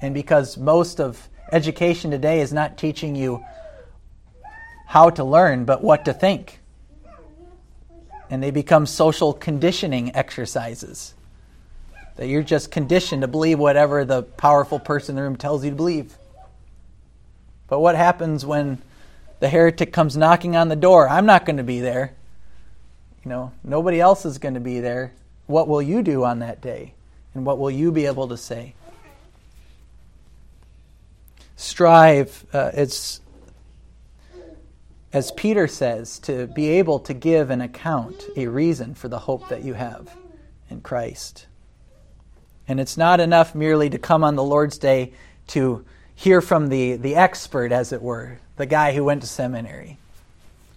And 0.00 0.14
because 0.14 0.56
most 0.56 1.00
of 1.00 1.28
Education 1.50 2.10
today 2.10 2.40
is 2.40 2.52
not 2.52 2.76
teaching 2.76 3.16
you 3.16 3.44
how 4.86 5.10
to 5.10 5.24
learn, 5.24 5.64
but 5.64 5.82
what 5.82 6.04
to 6.04 6.12
think. 6.12 6.60
And 8.30 8.42
they 8.42 8.50
become 8.50 8.84
social 8.86 9.32
conditioning 9.32 10.14
exercises. 10.14 11.14
That 12.16 12.26
you're 12.26 12.42
just 12.42 12.70
conditioned 12.70 13.22
to 13.22 13.28
believe 13.28 13.58
whatever 13.58 14.04
the 14.04 14.22
powerful 14.22 14.78
person 14.78 15.12
in 15.12 15.16
the 15.16 15.22
room 15.22 15.36
tells 15.36 15.64
you 15.64 15.70
to 15.70 15.76
believe. 15.76 16.16
But 17.68 17.80
what 17.80 17.94
happens 17.94 18.44
when 18.44 18.82
the 19.40 19.48
heretic 19.48 19.92
comes 19.92 20.16
knocking 20.16 20.56
on 20.56 20.68
the 20.68 20.76
door? 20.76 21.08
I'm 21.08 21.26
not 21.26 21.46
going 21.46 21.58
to 21.58 21.62
be 21.62 21.80
there. 21.80 22.14
You 23.24 23.30
know, 23.30 23.52
nobody 23.62 24.00
else 24.00 24.24
is 24.26 24.38
going 24.38 24.54
to 24.54 24.60
be 24.60 24.80
there. 24.80 25.12
What 25.46 25.68
will 25.68 25.82
you 25.82 26.02
do 26.02 26.24
on 26.24 26.40
that 26.40 26.60
day? 26.60 26.94
And 27.34 27.46
what 27.46 27.58
will 27.58 27.70
you 27.70 27.92
be 27.92 28.06
able 28.06 28.28
to 28.28 28.36
say? 28.36 28.74
Strive, 31.58 32.46
uh, 32.52 32.70
as, 32.72 33.20
as 35.12 35.32
Peter 35.32 35.66
says, 35.66 36.20
to 36.20 36.46
be 36.46 36.68
able 36.68 37.00
to 37.00 37.12
give 37.12 37.50
an 37.50 37.60
account, 37.60 38.24
a 38.36 38.46
reason 38.46 38.94
for 38.94 39.08
the 39.08 39.18
hope 39.18 39.48
that 39.48 39.64
you 39.64 39.74
have 39.74 40.16
in 40.70 40.80
Christ. 40.80 41.46
And 42.68 42.78
it's 42.78 42.96
not 42.96 43.18
enough 43.18 43.56
merely 43.56 43.90
to 43.90 43.98
come 43.98 44.22
on 44.22 44.36
the 44.36 44.42
Lord's 44.42 44.78
Day 44.78 45.12
to 45.48 45.84
hear 46.14 46.40
from 46.40 46.68
the, 46.68 46.94
the 46.94 47.16
expert, 47.16 47.72
as 47.72 47.92
it 47.92 48.02
were, 48.02 48.38
the 48.56 48.66
guy 48.66 48.92
who 48.92 49.02
went 49.02 49.22
to 49.22 49.28
seminary. 49.28 49.98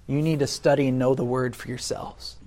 You 0.07 0.21
need 0.21 0.39
to 0.39 0.47
study 0.47 0.87
and 0.87 0.97
know 0.97 1.13
the 1.13 1.23
Word 1.23 1.55
for 1.55 1.67
yourselves 1.67 2.37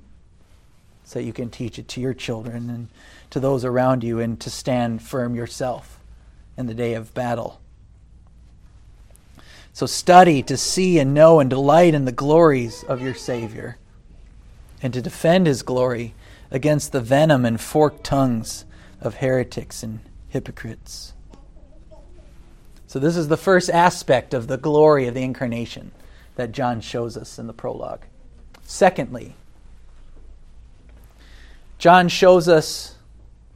so 1.05 1.21
you 1.21 1.33
can 1.33 1.51
teach 1.51 1.79
it 1.79 1.87
to 1.87 2.01
your 2.01 2.15
children 2.15 2.69
and 2.69 2.89
to 3.31 3.39
those 3.39 3.65
around 3.65 4.03
you 4.03 4.19
and 4.19 4.41
to 4.41 4.51
stand 4.51 5.03
firm 5.03 5.37
yourself 5.37 6.01
in 6.57 6.67
the 6.67 6.75
day 6.75 6.95
of 6.95 7.15
battle. 7.15 7.61
So 9.75 9.87
study 9.87 10.41
to 10.45 10.57
see 10.57 11.01
and 11.01 11.13
know 11.13 11.41
and 11.41 11.51
delight 11.51 11.95
in 11.95 12.05
the 12.05 12.13
glories 12.13 12.85
of 12.85 13.03
your 13.03 13.13
Savior, 13.13 13.77
and 14.81 14.95
to 14.95 15.03
defend 15.03 15.49
his 15.49 15.65
glory 15.65 16.15
against 16.49 16.93
the 16.93 17.01
venom 17.01 17.45
and 17.45 17.61
forked 17.61 18.05
tongues 18.05 18.65
of 19.01 19.17
heretics 19.17 19.83
and 19.83 19.99
hypocrites. 20.29 21.13
So, 22.87 23.01
this 23.01 23.17
is 23.17 23.27
the 23.27 23.37
first 23.37 23.69
aspect 23.69 24.33
of 24.33 24.47
the 24.47 24.57
glory 24.57 25.09
of 25.09 25.15
the 25.15 25.25
incarnation 25.25 25.91
that 26.37 26.53
John 26.53 26.81
shows 26.81 27.17
us 27.17 27.37
in 27.37 27.49
the 27.49 27.53
prologue. 27.53 28.03
Secondly, 28.63 29.35
John 31.79 32.09
shows 32.09 32.47
us 32.47 32.95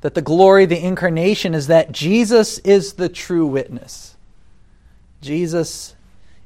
that 0.00 0.14
the 0.14 0.22
glory 0.22 0.64
of 0.64 0.70
the 0.70 0.84
incarnation 0.84 1.54
is 1.54 1.68
that 1.68 1.92
Jesus 1.92 2.58
is 2.58 2.94
the 2.94 3.08
true 3.08 3.46
witness. 3.46 4.16
Jesus 5.20 5.94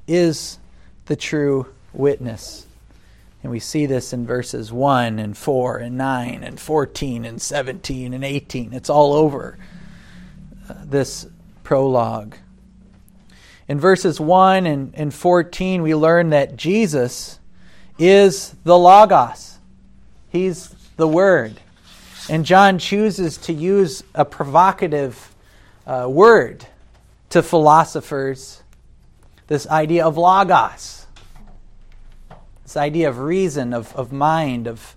is 0.07 0.59
the 1.07 1.17
true 1.17 1.67
witness. 1.93 2.67
And 3.43 3.51
we 3.51 3.59
see 3.59 3.87
this 3.87 4.13
in 4.13 4.25
verses 4.25 4.73
1 4.73 5.19
and 5.19 5.37
4 5.37 5.79
and 5.79 5.99
9 5.99 6.45
and 6.45 6.61
14 6.61 7.25
and 7.25 7.43
17 7.43 8.15
and 8.15 8.25
18. 8.25 8.73
It's 8.73 8.91
all 8.91 9.15
over 9.15 9.59
uh, 10.69 10.75
this 10.85 11.27
prologue. 11.65 12.37
In 13.69 13.81
verses 13.81 14.21
1 14.21 14.67
and, 14.67 14.95
and 14.95 15.13
14, 15.13 15.83
we 15.83 15.95
learn 15.95 16.31
that 16.31 16.57
Jesus 16.57 17.41
is 17.99 18.55
the 18.65 18.79
Logos, 18.79 19.59
He's 20.31 20.69
the 20.97 21.09
Word. 21.09 21.61
And 22.29 22.45
John 22.45 22.79
chooses 22.79 23.37
to 23.39 23.53
use 23.53 24.05
a 24.15 24.25
provocative 24.25 25.35
uh, 25.87 26.07
word 26.09 26.65
to 27.31 27.43
philosophers 27.43 28.62
this 29.53 29.67
idea 29.67 30.07
of 30.07 30.17
Logos, 30.17 31.07
this 32.63 32.75
idea 32.75 33.11
of 33.11 33.19
reason, 33.19 33.75
of, 33.75 33.95
of 33.95 34.11
mind, 34.11 34.67
of, 34.67 34.97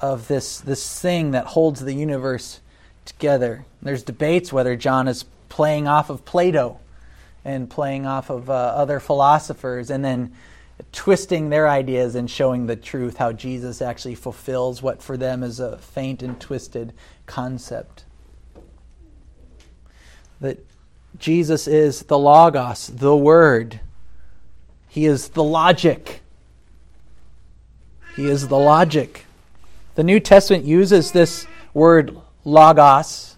of 0.00 0.28
this, 0.28 0.60
this 0.60 1.00
thing 1.00 1.32
that 1.32 1.44
holds 1.44 1.80
the 1.80 1.92
universe 1.92 2.60
together. 3.04 3.64
There's 3.82 4.04
debates 4.04 4.52
whether 4.52 4.76
John 4.76 5.08
is 5.08 5.24
playing 5.48 5.88
off 5.88 6.08
of 6.08 6.24
Plato 6.24 6.78
and 7.44 7.68
playing 7.68 8.06
off 8.06 8.30
of 8.30 8.48
uh, 8.48 8.52
other 8.52 9.00
philosophers 9.00 9.90
and 9.90 10.04
then 10.04 10.36
twisting 10.92 11.50
their 11.50 11.68
ideas 11.68 12.14
and 12.14 12.30
showing 12.30 12.68
the 12.68 12.76
truth, 12.76 13.16
how 13.16 13.32
Jesus 13.32 13.82
actually 13.82 14.14
fulfills 14.14 14.80
what 14.80 15.02
for 15.02 15.16
them 15.16 15.42
is 15.42 15.58
a 15.58 15.78
faint 15.78 16.22
and 16.22 16.40
twisted 16.40 16.92
concept. 17.26 18.04
That 20.40 20.64
Jesus 21.18 21.66
is 21.66 22.02
the 22.02 22.18
Logos, 22.18 22.88
the 22.88 23.16
Word. 23.16 23.80
He 24.88 25.06
is 25.06 25.28
the 25.28 25.42
logic. 25.44 26.22
He 28.16 28.26
is 28.26 28.48
the 28.48 28.58
logic. 28.58 29.24
The 29.94 30.04
New 30.04 30.20
Testament 30.20 30.64
uses 30.64 31.12
this 31.12 31.46
word 31.74 32.16
Logos 32.44 33.36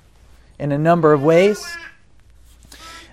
in 0.59 0.73
a 0.73 0.79
number 0.79 1.13
of 1.13 1.23
ways. 1.23 1.65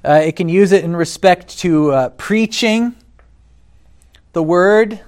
Uh, 0.04 0.22
it 0.24 0.36
can 0.36 0.48
use 0.48 0.72
it 0.72 0.84
in 0.84 0.96
respect 0.96 1.60
to 1.60 1.92
uh, 1.92 2.10
preaching 2.10 2.96
the 4.34 4.44
word 4.44 5.02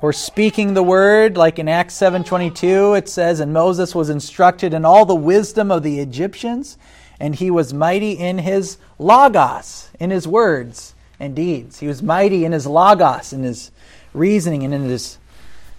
or 0.00 0.12
speaking 0.12 0.72
the 0.72 0.82
word 0.82 1.36
like 1.36 1.58
in 1.58 1.68
acts 1.68 1.94
7.22 1.98 2.96
it 2.96 3.08
says 3.08 3.40
and 3.40 3.52
moses 3.52 3.94
was 3.94 4.08
instructed 4.08 4.72
in 4.72 4.84
all 4.84 5.04
the 5.04 5.14
wisdom 5.14 5.70
of 5.70 5.82
the 5.82 5.98
egyptians 5.98 6.78
and 7.20 7.36
he 7.36 7.50
was 7.50 7.72
mighty 7.72 8.12
in 8.12 8.38
his 8.38 8.78
logos 8.98 9.90
in 10.00 10.10
his 10.10 10.26
words 10.26 10.94
and 11.18 11.36
deeds 11.36 11.78
he 11.78 11.86
was 11.86 12.02
mighty 12.02 12.44
in 12.44 12.52
his 12.52 12.66
logos 12.66 13.32
in 13.32 13.42
his 13.42 13.70
reasoning 14.12 14.64
and 14.64 14.74
in 14.74 14.84
his 14.84 15.18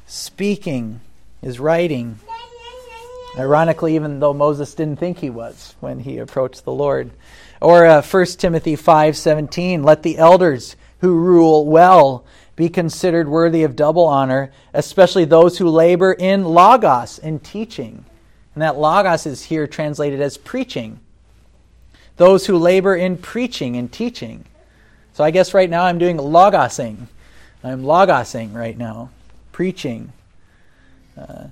speaking 0.08 1.02
his 1.42 1.60
writing 1.60 2.20
ironically 3.38 3.96
even 3.96 4.20
though 4.20 4.34
moses 4.34 4.74
didn't 4.76 5.00
think 5.00 5.18
he 5.18 5.30
was 5.30 5.76
when 5.80 6.00
he 6.00 6.18
approached 6.18 6.64
the 6.64 6.72
lord 6.72 7.12
or 7.60 7.86
uh, 7.86 8.02
1 8.02 8.26
timothy 8.38 8.76
5.17 8.76 9.84
let 9.84 10.04
the 10.04 10.18
elders 10.18 10.76
who 11.00 11.16
rule 11.16 11.66
well 11.66 12.24
be 12.56 12.70
considered 12.70 13.28
worthy 13.28 13.64
of 13.64 13.76
double 13.76 14.06
honor, 14.06 14.52
especially 14.74 15.26
those 15.26 15.58
who 15.58 15.68
labor 15.68 16.14
in 16.14 16.44
logos, 16.44 17.18
in 17.18 17.40
teaching. 17.40 18.06
And 18.54 18.62
that 18.62 18.78
logos 18.78 19.26
is 19.26 19.46
here 19.46 19.66
translated 19.66 20.22
as 20.22 20.38
preaching. 20.38 21.00
Those 22.22 22.46
who 22.46 22.56
labor 22.56 22.96
in 22.96 23.18
preaching 23.18 23.76
and 23.76 23.92
teaching. 23.92 24.46
So 25.14 25.24
I 25.24 25.32
guess 25.32 25.56
right 25.56 25.68
now 25.68 25.86
I'm 25.86 25.98
doing 25.98 26.18
logosing. 26.18 27.08
I'm 27.64 27.82
logosing 27.82 28.54
right 28.54 28.78
now, 28.78 29.10
preaching. 29.52 30.14
Uh, 31.18 31.46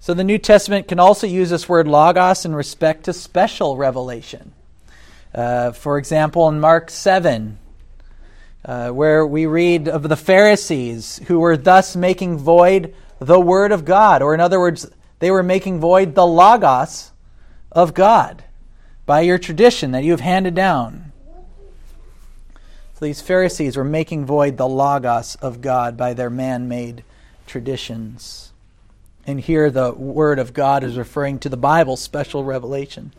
so 0.00 0.12
the 0.12 0.24
New 0.24 0.38
Testament 0.38 0.88
can 0.88 0.98
also 0.98 1.24
use 1.24 1.50
this 1.50 1.68
word 1.68 1.86
logos 1.86 2.44
in 2.44 2.52
respect 2.52 3.04
to 3.04 3.12
special 3.12 3.76
revelation. 3.76 4.50
Uh, 5.32 5.70
for 5.70 5.96
example, 5.96 6.48
in 6.48 6.58
Mark 6.58 6.90
7, 6.90 7.58
uh, 8.64 8.90
where 8.90 9.24
we 9.24 9.46
read 9.46 9.86
of 9.86 10.08
the 10.08 10.16
Pharisees 10.16 11.20
who 11.28 11.38
were 11.38 11.56
thus 11.56 11.94
making 11.94 12.38
void 12.38 12.92
the 13.20 13.38
Word 13.38 13.70
of 13.70 13.84
God, 13.84 14.20
or 14.20 14.34
in 14.34 14.40
other 14.40 14.58
words, 14.58 14.90
they 15.20 15.30
were 15.30 15.44
making 15.44 15.78
void 15.78 16.16
the 16.16 16.26
Logos 16.26 17.11
of 17.72 17.94
God 17.94 18.44
by 19.04 19.20
your 19.22 19.38
tradition 19.38 19.90
that 19.90 20.04
you 20.04 20.12
have 20.12 20.20
handed 20.20 20.54
down. 20.54 21.12
So 22.94 23.06
these 23.06 23.20
Pharisees 23.20 23.76
were 23.76 23.84
making 23.84 24.26
void 24.26 24.56
the 24.56 24.68
Logos 24.68 25.34
of 25.36 25.60
God 25.60 25.96
by 25.96 26.14
their 26.14 26.30
man 26.30 26.68
made 26.68 27.02
traditions. 27.46 28.52
And 29.26 29.40
here 29.40 29.70
the 29.70 29.92
Word 29.92 30.38
of 30.38 30.52
God 30.52 30.84
is 30.84 30.96
referring 30.96 31.38
to 31.40 31.48
the 31.48 31.56
Bible, 31.56 31.96
special 31.96 32.44
revelation. 32.44 33.12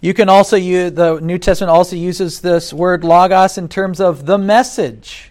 You 0.00 0.14
can 0.14 0.28
also 0.28 0.56
use, 0.56 0.92
the 0.92 1.18
New 1.20 1.38
Testament 1.38 1.70
also 1.70 1.96
uses 1.96 2.40
this 2.40 2.72
word 2.72 3.04
logos 3.04 3.56
in 3.58 3.68
terms 3.68 4.00
of 4.00 4.26
the 4.26 4.38
message. 4.38 5.30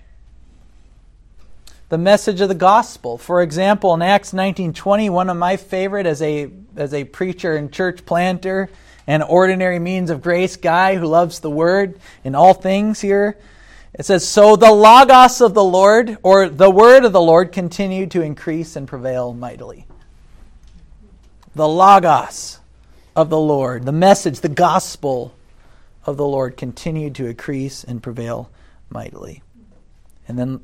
The 1.94 2.00
message 2.00 2.42
of 2.42 2.50
the 2.50 2.56
gospel. 2.56 3.20
For 3.20 3.44
example, 3.44 3.94
in 3.94 4.02
Acts 4.02 4.34
19:20, 4.34 5.12
one 5.12 5.30
of 5.30 5.38
my 5.38 5.58
favorite 5.58 6.08
as 6.08 6.24
a 6.24 6.50
as 6.76 6.92
a 6.92 7.04
preacher 7.04 7.56
and 7.56 7.72
church 7.72 8.04
planter 8.04 8.72
and 9.06 9.22
ordinary 9.22 9.78
means 9.78 10.10
of 10.10 10.24
grace 10.24 10.56
guy 10.56 10.96
who 10.96 11.06
loves 11.06 11.38
the 11.38 11.52
word 11.52 12.00
in 12.24 12.34
all 12.34 12.56
things 12.56 13.02
here. 13.02 13.38
It 13.94 14.08
says, 14.08 14.28
So 14.28 14.56
the 14.56 14.72
Logos 14.72 15.40
of 15.40 15.54
the 15.54 15.64
Lord, 15.64 16.18
or 16.24 16.50
the 16.50 16.72
word 16.72 17.06
of 17.06 17.14
the 17.14 17.22
Lord, 17.22 17.52
continued 17.52 18.10
to 18.10 18.24
increase 18.24 18.76
and 18.76 18.88
prevail 18.88 19.32
mightily. 19.32 19.86
The 21.54 21.68
Logos 21.68 22.58
of 23.16 23.30
the 23.30 23.40
Lord, 23.40 23.86
the 23.86 23.92
message, 23.92 24.40
the 24.40 24.50
gospel 24.50 25.36
of 26.08 26.18
the 26.18 26.26
Lord 26.26 26.58
continued 26.58 27.14
to 27.14 27.28
increase 27.28 27.84
and 27.84 28.02
prevail 28.02 28.50
mightily. 28.90 29.44
And 30.28 30.40
then 30.40 30.62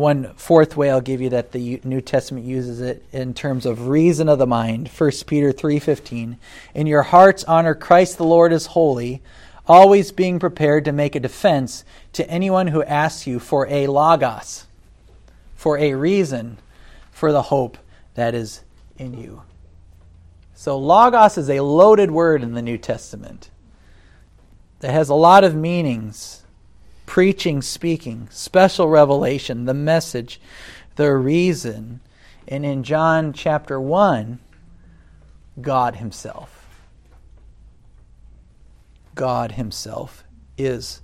one 0.00 0.34
fourth 0.34 0.76
way 0.76 0.90
I'll 0.90 1.00
give 1.00 1.20
you 1.20 1.28
that 1.28 1.52
the 1.52 1.80
New 1.84 2.00
Testament 2.00 2.46
uses 2.46 2.80
it 2.80 3.04
in 3.12 3.34
terms 3.34 3.66
of 3.66 3.88
reason 3.88 4.28
of 4.28 4.38
the 4.38 4.46
mind. 4.46 4.88
1 4.88 5.26
Peter 5.26 5.52
3:15. 5.52 6.38
In 6.74 6.86
your 6.86 7.02
hearts 7.02 7.44
honor 7.44 7.74
Christ 7.74 8.16
the 8.16 8.24
Lord 8.24 8.52
as 8.52 8.66
holy, 8.66 9.22
always 9.68 10.10
being 10.10 10.38
prepared 10.38 10.84
to 10.86 10.92
make 10.92 11.14
a 11.14 11.20
defense 11.20 11.84
to 12.14 12.28
anyone 12.28 12.68
who 12.68 12.82
asks 12.82 13.26
you 13.26 13.38
for 13.38 13.68
a 13.68 13.86
logos, 13.86 14.66
for 15.54 15.78
a 15.78 15.94
reason 15.94 16.58
for 17.12 17.30
the 17.30 17.42
hope 17.42 17.78
that 18.14 18.34
is 18.34 18.62
in 18.98 19.14
you. 19.14 19.42
So, 20.54 20.76
logos 20.78 21.38
is 21.38 21.48
a 21.48 21.60
loaded 21.60 22.10
word 22.10 22.42
in 22.42 22.54
the 22.54 22.62
New 22.62 22.78
Testament 22.78 23.50
that 24.80 24.92
has 24.92 25.08
a 25.08 25.14
lot 25.14 25.44
of 25.44 25.54
meanings 25.54 26.42
preaching, 27.10 27.60
speaking, 27.60 28.28
special 28.30 28.88
revelation, 28.88 29.64
the 29.64 29.74
message, 29.74 30.40
the 30.94 31.12
reason. 31.12 31.98
And 32.46 32.64
in 32.64 32.84
John 32.84 33.32
chapter 33.32 33.80
1, 33.80 34.38
God 35.60 35.96
Himself. 35.96 36.68
God 39.16 39.52
Himself 39.52 40.22
is 40.56 41.02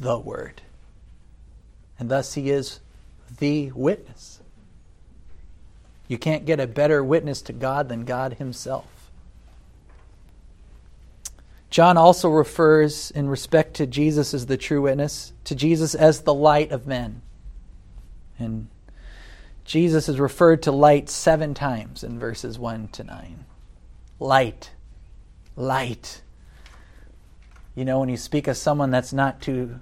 the 0.00 0.18
Word. 0.18 0.62
And 1.98 2.08
thus 2.10 2.32
He 2.32 2.48
is 2.48 2.80
the 3.38 3.70
witness. 3.72 4.40
You 6.06 6.16
can't 6.16 6.46
get 6.46 6.58
a 6.58 6.66
better 6.66 7.04
witness 7.04 7.42
to 7.42 7.52
God 7.52 7.90
than 7.90 8.06
God 8.06 8.32
Himself. 8.38 8.86
John 11.70 11.96
also 11.96 12.30
refers, 12.30 13.10
in 13.10 13.28
respect 13.28 13.74
to 13.74 13.86
Jesus 13.86 14.32
as 14.32 14.46
the 14.46 14.56
true 14.56 14.82
witness, 14.82 15.32
to 15.44 15.54
Jesus 15.54 15.94
as 15.94 16.22
the 16.22 16.34
light 16.34 16.72
of 16.72 16.86
men. 16.86 17.22
And 18.38 18.68
Jesus 19.64 20.08
is 20.08 20.18
referred 20.18 20.62
to 20.62 20.72
light 20.72 21.10
seven 21.10 21.52
times 21.52 22.02
in 22.02 22.18
verses 22.18 22.58
1 22.58 22.88
to 22.88 23.04
9. 23.04 23.44
Light. 24.18 24.70
Light. 25.56 26.22
You 27.74 27.84
know, 27.84 28.00
when 28.00 28.08
you 28.08 28.16
speak 28.16 28.48
of 28.48 28.56
someone 28.56 28.90
that's 28.90 29.12
not 29.12 29.42
too 29.42 29.78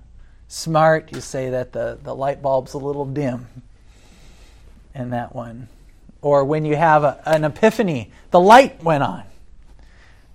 smart, 0.49 1.15
you 1.15 1.21
say 1.21 1.51
that 1.51 1.73
the, 1.73 1.99
the 2.03 2.15
light 2.15 2.43
bulb's 2.43 2.75
a 2.75 2.79
little 2.79 3.07
dim. 3.07 3.47
And 4.95 5.13
that 5.13 5.35
one 5.35 5.69
or 6.27 6.45
when 6.45 6.65
you 6.65 6.75
have 6.75 7.05
a, 7.05 7.21
an 7.25 7.45
epiphany, 7.45 8.11
the 8.33 8.41
light 8.41 8.83
went 8.83 9.05
on, 9.05 9.23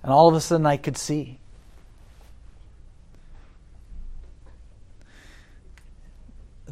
and 0.02 0.10
all 0.10 0.26
of 0.26 0.34
a 0.34 0.40
sudden 0.40 0.64
I 0.64 0.78
could 0.78 0.96
see. 0.96 1.38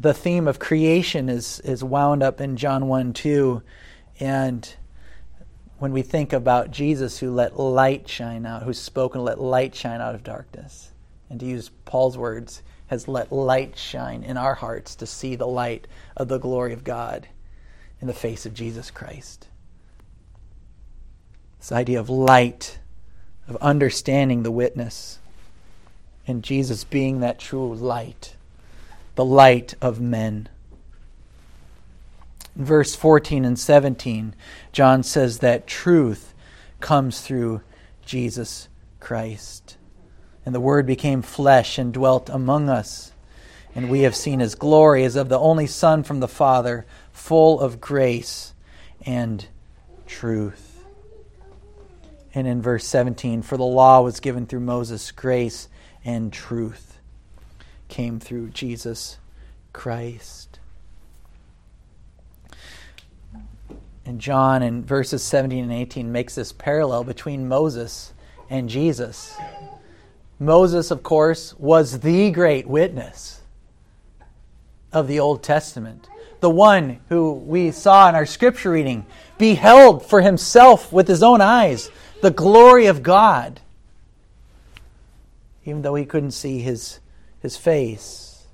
The 0.01 0.15
theme 0.15 0.47
of 0.47 0.57
creation 0.57 1.29
is, 1.29 1.59
is 1.59 1.83
wound 1.83 2.23
up 2.23 2.41
in 2.41 2.57
John 2.57 2.87
1 2.87 3.13
2. 3.13 3.61
And 4.19 4.67
when 5.77 5.91
we 5.91 6.01
think 6.01 6.33
about 6.33 6.71
Jesus 6.71 7.19
who 7.19 7.29
let 7.29 7.59
light 7.59 8.09
shine 8.09 8.47
out, 8.47 8.63
who's 8.63 8.79
spoken, 8.79 9.23
let 9.23 9.39
light 9.39 9.75
shine 9.75 10.01
out 10.01 10.15
of 10.15 10.23
darkness. 10.23 10.89
And 11.29 11.39
to 11.39 11.45
use 11.45 11.69
Paul's 11.85 12.17
words, 12.17 12.63
has 12.87 13.07
let 13.07 13.31
light 13.31 13.77
shine 13.77 14.23
in 14.23 14.37
our 14.37 14.55
hearts 14.55 14.95
to 14.95 15.05
see 15.05 15.35
the 15.35 15.45
light 15.45 15.87
of 16.17 16.29
the 16.29 16.39
glory 16.39 16.73
of 16.73 16.83
God 16.83 17.27
in 17.99 18.07
the 18.07 18.13
face 18.13 18.47
of 18.47 18.55
Jesus 18.55 18.89
Christ. 18.89 19.49
This 21.59 21.71
idea 21.71 21.99
of 21.99 22.09
light, 22.09 22.79
of 23.47 23.55
understanding 23.57 24.41
the 24.41 24.49
witness, 24.49 25.19
and 26.25 26.43
Jesus 26.43 26.85
being 26.85 27.19
that 27.19 27.37
true 27.37 27.75
light, 27.75 28.35
the 29.15 29.25
light 29.25 29.75
of 29.81 29.99
men. 29.99 30.49
In 32.55 32.65
verse 32.65 32.95
14 32.95 33.45
and 33.45 33.57
17, 33.57 34.35
John 34.71 35.03
says 35.03 35.39
that 35.39 35.67
truth 35.67 36.33
comes 36.79 37.21
through 37.21 37.61
Jesus 38.05 38.67
Christ. 38.99 39.77
And 40.45 40.55
the 40.55 40.59
Word 40.59 40.85
became 40.85 41.21
flesh 41.21 41.77
and 41.77 41.93
dwelt 41.93 42.29
among 42.29 42.69
us. 42.69 43.11
And 43.73 43.89
we 43.89 44.01
have 44.01 44.15
seen 44.15 44.39
his 44.39 44.55
glory 44.55 45.03
as 45.03 45.15
of 45.15 45.29
the 45.29 45.39
only 45.39 45.67
Son 45.67 46.03
from 46.03 46.19
the 46.19 46.27
Father, 46.27 46.85
full 47.13 47.59
of 47.59 47.79
grace 47.79 48.53
and 49.05 49.45
truth. 50.07 50.83
And 52.33 52.47
in 52.47 52.61
verse 52.61 52.85
17, 52.85 53.43
for 53.43 53.57
the 53.57 53.63
law 53.63 54.01
was 54.01 54.19
given 54.19 54.45
through 54.45 54.61
Moses, 54.61 55.11
grace 55.11 55.69
and 56.03 56.33
truth 56.33 56.91
came 57.91 58.19
through 58.19 58.49
Jesus 58.49 59.19
Christ. 59.73 60.59
And 64.03 64.19
John 64.19 64.63
in 64.63 64.83
verses 64.83 65.21
17 65.21 65.63
and 65.63 65.71
18 65.71 66.11
makes 66.11 66.33
this 66.33 66.51
parallel 66.51 67.03
between 67.03 67.47
Moses 67.47 68.13
and 68.49 68.67
Jesus. 68.67 69.35
Moses, 70.39 70.89
of 70.89 71.03
course, 71.03 71.53
was 71.59 71.99
the 71.99 72.31
great 72.31 72.65
witness 72.65 73.41
of 74.91 75.07
the 75.07 75.19
Old 75.19 75.43
Testament. 75.43 76.09
The 76.39 76.49
one 76.49 76.99
who 77.09 77.33
we 77.33 77.69
saw 77.69 78.09
in 78.09 78.15
our 78.15 78.25
scripture 78.25 78.71
reading 78.71 79.05
beheld 79.37 80.03
for 80.03 80.21
himself 80.21 80.91
with 80.91 81.07
his 81.07 81.21
own 81.21 81.41
eyes 81.41 81.91
the 82.21 82.31
glory 82.31 82.85
of 82.85 83.03
God, 83.03 83.59
even 85.65 85.81
though 85.81 85.95
he 85.95 86.05
couldn't 86.05 86.31
see 86.31 86.59
his, 86.59 86.99
his 87.41 87.57
face. 87.57 88.45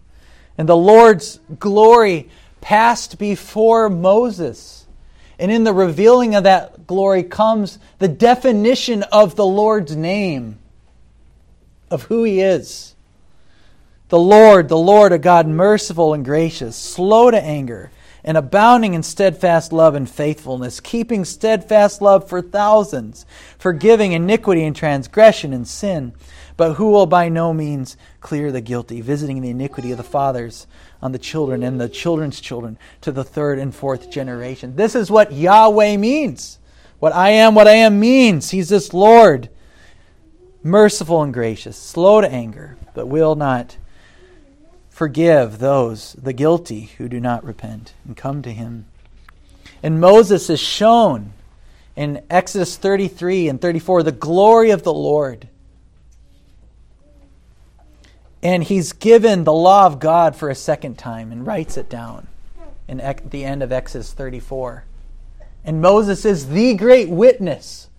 And 0.57 0.67
the 0.67 0.77
Lord's 0.77 1.39
glory 1.59 2.29
passed 2.61 3.17
before 3.17 3.89
Moses. 3.89 4.85
And 5.39 5.51
in 5.51 5.63
the 5.63 5.73
revealing 5.73 6.35
of 6.35 6.43
that 6.43 6.87
glory 6.87 7.23
comes 7.23 7.77
the 7.99 8.07
definition 8.07 9.03
of 9.03 9.35
the 9.35 9.45
Lord's 9.45 9.95
name 9.95 10.57
of 11.91 12.03
who 12.03 12.23
He 12.23 12.41
is. 12.41 12.95
The 14.09 14.19
Lord, 14.19 14.69
the 14.69 14.77
Lord, 14.77 15.11
a 15.11 15.19
God 15.19 15.47
merciful 15.47 16.13
and 16.13 16.23
gracious, 16.23 16.75
slow 16.75 17.29
to 17.29 17.41
anger, 17.41 17.91
and 18.23 18.37
abounding 18.37 18.93
in 18.93 19.03
steadfast 19.03 19.71
love 19.71 19.95
and 19.95 20.09
faithfulness, 20.09 20.79
keeping 20.79 21.25
steadfast 21.25 22.01
love 22.01 22.27
for 22.27 22.41
thousands, 22.41 23.25
forgiving 23.59 24.13
iniquity 24.13 24.63
and 24.63 24.75
transgression 24.75 25.53
and 25.53 25.67
sin, 25.67 26.13
but 26.57 26.73
who 26.73 26.89
will 26.89 27.05
by 27.05 27.29
no 27.29 27.53
means 27.53 27.95
clear 28.19 28.51
the 28.51 28.61
guilty, 28.61 28.99
visiting 28.99 29.41
the 29.41 29.51
iniquity 29.51 29.91
of 29.91 29.97
the 29.97 30.03
fathers 30.03 30.67
on 31.01 31.11
the 31.11 31.19
children 31.19 31.63
and 31.63 31.79
the 31.79 31.87
children's 31.87 32.41
children 32.41 32.77
to 33.01 33.11
the 33.11 33.23
third 33.23 33.59
and 33.59 33.73
fourth 33.73 34.09
generation. 34.09 34.75
This 34.75 34.95
is 34.95 35.11
what 35.11 35.31
Yahweh 35.31 35.97
means. 35.97 36.59
What 36.99 37.13
I 37.13 37.29
am, 37.29 37.53
what 37.53 37.67
I 37.67 37.73
am 37.73 37.99
means. 37.99 38.49
He's 38.49 38.69
this 38.69 38.91
Lord 38.91 39.49
merciful 40.63 41.21
and 41.21 41.33
gracious, 41.33 41.77
slow 41.77 42.21
to 42.21 42.29
anger, 42.29 42.75
but 42.93 43.07
will 43.07 43.35
not 43.35 43.77
forgive 44.89 45.59
those, 45.59 46.13
the 46.13 46.33
guilty, 46.33 46.91
who 46.97 47.07
do 47.07 47.19
not 47.19 47.43
repent 47.43 47.93
and 48.05 48.17
come 48.17 48.41
to 48.41 48.51
him. 48.51 48.87
And 49.83 50.01
Moses 50.01 50.49
is 50.49 50.59
shown 50.59 51.33
in 51.95 52.23
Exodus 52.29 52.77
33 52.77 53.47
and 53.47 53.61
34 53.61 54.03
the 54.03 54.11
glory 54.11 54.71
of 54.71 54.81
the 54.81 54.93
Lord. 54.93 55.47
And 58.43 58.63
he's 58.63 58.93
given 58.93 59.43
the 59.43 59.53
law 59.53 59.85
of 59.85 59.99
God 59.99 60.35
for 60.35 60.49
a 60.49 60.55
second 60.55 60.97
time 60.97 61.31
and 61.31 61.45
writes 61.45 61.77
it 61.77 61.89
down 61.89 62.27
in 62.87 62.97
the 63.29 63.43
end 63.43 63.63
of 63.63 63.71
Exodus 63.71 64.13
34. 64.13 64.85
And 65.65 65.81
Moses 65.81 66.23
is 66.23 66.49
the 66.49 66.75
great 66.75 67.09
witness 67.09 67.89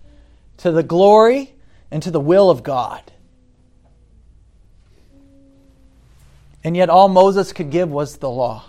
to 0.57 0.71
the 0.71 0.83
glory 0.83 1.53
and 1.91 2.01
to 2.03 2.11
the 2.11 2.19
will 2.19 2.49
of 2.49 2.63
God. 2.63 3.11
And 6.63 6.75
yet, 6.75 6.89
all 6.89 7.07
Moses 7.07 7.53
could 7.53 7.69
give 7.69 7.89
was 7.89 8.17
the 8.17 8.29
law. 8.29 8.65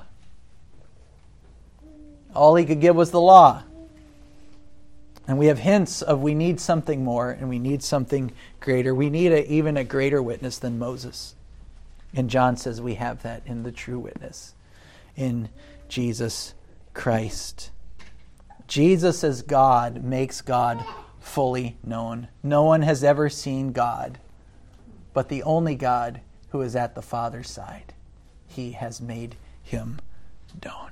All 2.35 2.54
he 2.54 2.64
could 2.64 2.80
give 2.80 2.94
was 2.94 3.11
the 3.11 3.20
law. 3.20 3.64
And 5.26 5.38
we 5.38 5.46
have 5.46 5.59
hints 5.59 6.02
of 6.02 6.22
we 6.22 6.35
need 6.35 6.61
something 6.61 7.04
more 7.04 7.30
and 7.30 7.48
we 7.48 7.59
need 7.59 7.83
something 7.83 8.33
greater. 8.61 8.94
We 8.94 9.11
need 9.11 9.33
a, 9.33 9.50
even 9.50 9.76
a 9.76 9.85
greater 9.85 10.22
witness 10.22 10.59
than 10.59 10.78
Moses. 10.78 11.35
And 12.14 12.29
John 12.29 12.57
says 12.57 12.81
we 12.81 12.94
have 12.94 13.23
that 13.23 13.42
in 13.46 13.62
the 13.62 13.73
true 13.73 13.99
witness, 13.99 14.55
in 15.16 15.49
Jesus 15.88 16.55
Christ. 16.94 17.70
Jesus 18.66 19.23
as 19.25 19.42
God 19.42 20.03
makes 20.03 20.40
God 20.40 20.85
fully 21.20 21.77
known. 21.85 22.29
No 22.42 22.64
one 22.64 22.83
has 22.83 23.05
ever 23.05 23.29
seen 23.29 23.73
God, 23.73 24.18
but 25.12 25.29
the 25.29 25.42
only 25.42 25.75
God 25.75 26.20
who 26.51 26.62
is 26.62 26.75
at 26.75 26.94
the 26.94 27.03
Father's 27.03 27.51
side. 27.51 27.94
He 28.46 28.73
has 28.73 29.01
made 29.01 29.37
him 29.62 30.01
known. 30.64 30.90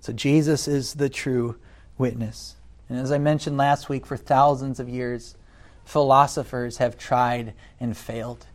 So 0.00 0.12
Jesus 0.12 0.68
is 0.68 0.94
the 0.94 1.08
true 1.08 1.56
witness. 1.96 2.56
And 2.88 2.98
as 2.98 3.12
I 3.12 3.18
mentioned 3.18 3.56
last 3.56 3.88
week, 3.88 4.04
for 4.04 4.16
thousands 4.16 4.80
of 4.80 4.88
years, 4.88 5.36
philosophers 5.84 6.78
have 6.78 6.98
tried 6.98 7.54
and 7.80 7.96
failed 7.96 8.46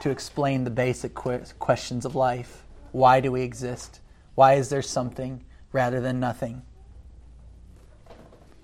to 0.00 0.10
explain 0.10 0.64
the 0.64 0.70
basic 0.70 1.14
questions 1.14 2.04
of 2.04 2.14
life. 2.14 2.64
Why 2.92 3.20
do 3.20 3.32
we 3.32 3.42
exist? 3.42 4.00
Why 4.34 4.54
is 4.54 4.68
there 4.68 4.82
something 4.82 5.44
rather 5.72 6.00
than 6.00 6.20
nothing? 6.20 6.62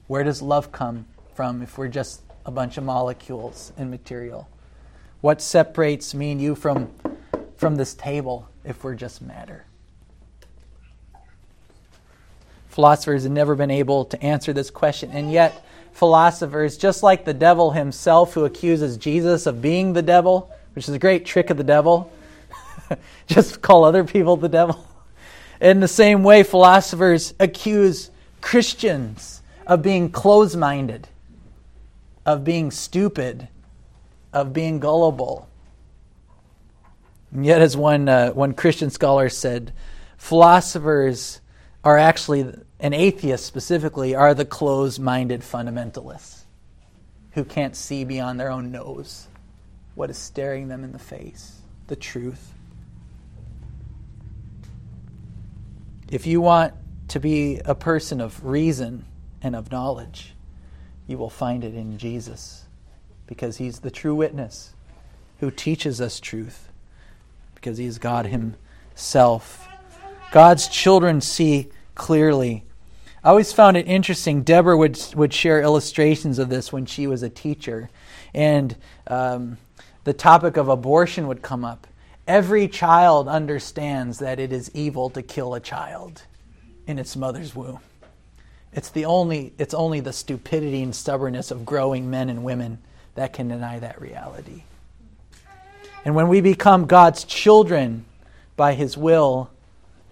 Where 0.06 0.24
does 0.24 0.42
love 0.42 0.72
come 0.72 1.06
from 1.34 1.62
if 1.62 1.78
we're 1.78 1.88
just 1.88 2.22
a 2.44 2.50
bunch 2.50 2.76
of 2.76 2.84
molecules 2.84 3.72
and 3.76 3.90
material? 3.90 4.48
What 5.20 5.40
separates 5.40 6.14
me 6.14 6.32
and 6.32 6.40
you 6.40 6.54
from, 6.54 6.90
from 7.56 7.76
this 7.76 7.94
table 7.94 8.48
if 8.64 8.82
we're 8.82 8.94
just 8.94 9.22
matter? 9.22 9.64
Philosophers 12.68 13.24
have 13.24 13.32
never 13.32 13.54
been 13.54 13.70
able 13.70 14.04
to 14.04 14.22
answer 14.22 14.52
this 14.52 14.70
question, 14.70 15.10
and 15.10 15.30
yet, 15.30 15.64
philosophers, 15.92 16.76
just 16.76 17.02
like 17.02 17.24
the 17.24 17.34
devil 17.34 17.72
himself 17.72 18.34
who 18.34 18.44
accuses 18.44 18.96
Jesus 18.96 19.46
of 19.46 19.60
being 19.60 19.92
the 19.92 20.02
devil, 20.02 20.50
which 20.80 20.88
is 20.88 20.94
a 20.94 20.98
great 20.98 21.26
trick 21.26 21.50
of 21.50 21.58
the 21.58 21.62
devil, 21.62 22.10
just 23.26 23.60
call 23.60 23.84
other 23.84 24.02
people 24.02 24.38
the 24.38 24.48
devil. 24.48 24.82
In 25.60 25.80
the 25.80 25.86
same 25.86 26.22
way, 26.22 26.42
philosophers 26.42 27.34
accuse 27.38 28.10
Christians 28.40 29.42
of 29.66 29.82
being 29.82 30.10
close 30.10 30.56
minded, 30.56 31.06
of 32.24 32.44
being 32.44 32.70
stupid, 32.70 33.48
of 34.32 34.54
being 34.54 34.80
gullible. 34.80 35.50
And 37.30 37.44
yet, 37.44 37.60
as 37.60 37.76
one, 37.76 38.08
uh, 38.08 38.30
one 38.30 38.54
Christian 38.54 38.88
scholar 38.88 39.28
said, 39.28 39.74
philosophers 40.16 41.42
are 41.84 41.98
actually, 41.98 42.54
and 42.78 42.94
atheists 42.94 43.46
specifically, 43.46 44.14
are 44.14 44.32
the 44.32 44.46
close 44.46 44.98
minded 44.98 45.42
fundamentalists 45.42 46.44
who 47.32 47.44
can't 47.44 47.76
see 47.76 48.02
beyond 48.02 48.40
their 48.40 48.50
own 48.50 48.72
nose 48.72 49.26
what 50.00 50.10
is 50.10 50.18
staring 50.18 50.66
them 50.66 50.82
in 50.82 50.90
the 50.92 50.98
face 50.98 51.56
the 51.86 51.96
truth. 51.96 52.52
If 56.10 56.26
you 56.26 56.40
want 56.40 56.74
to 57.08 57.20
be 57.20 57.60
a 57.64 57.74
person 57.74 58.20
of 58.20 58.44
reason, 58.44 59.04
and 59.42 59.56
of 59.56 59.70
knowledge. 59.70 60.34
You 61.06 61.18
will 61.18 61.30
find 61.30 61.64
it 61.64 61.74
in 61.74 61.98
Jesus 61.98 62.64
because 63.26 63.56
he's 63.56 63.80
the 63.80 63.90
true 63.90 64.14
witness 64.14 64.74
who 65.40 65.50
teaches 65.50 66.00
us 66.00 66.20
truth 66.20 66.68
because 67.54 67.78
he 67.78 67.86
is 67.86 67.98
God 67.98 68.26
himself. 68.26 69.68
God's 70.32 70.68
children 70.68 71.20
see 71.20 71.68
clearly. 71.94 72.64
I 73.22 73.30
always 73.30 73.52
found 73.52 73.76
it 73.76 73.86
interesting. 73.86 74.42
Deborah 74.42 74.76
would, 74.76 74.98
would 75.14 75.32
share 75.32 75.60
illustrations 75.60 76.38
of 76.38 76.48
this 76.48 76.72
when 76.72 76.86
she 76.86 77.06
was 77.06 77.22
a 77.22 77.28
teacher, 77.28 77.90
and 78.32 78.74
um, 79.06 79.58
the 80.04 80.12
topic 80.12 80.56
of 80.56 80.68
abortion 80.68 81.26
would 81.26 81.42
come 81.42 81.64
up. 81.64 81.86
Every 82.26 82.68
child 82.68 83.28
understands 83.28 84.18
that 84.18 84.38
it 84.38 84.52
is 84.52 84.70
evil 84.74 85.10
to 85.10 85.22
kill 85.22 85.54
a 85.54 85.60
child 85.60 86.22
in 86.86 86.98
its 86.98 87.16
mother's 87.16 87.54
womb. 87.54 87.80
It's 88.72 88.90
the 88.90 89.04
only 89.04 89.52
it's 89.58 89.74
only 89.74 90.00
the 90.00 90.12
stupidity 90.12 90.82
and 90.82 90.94
stubbornness 90.94 91.50
of 91.50 91.66
growing 91.66 92.08
men 92.08 92.28
and 92.28 92.44
women 92.44 92.78
that 93.14 93.32
can 93.32 93.48
deny 93.48 93.78
that 93.80 94.00
reality. 94.00 94.62
And 96.04 96.14
when 96.14 96.28
we 96.28 96.40
become 96.40 96.86
God's 96.86 97.24
children 97.24 98.04
by 98.56 98.74
his 98.74 98.96
will, 98.96 99.50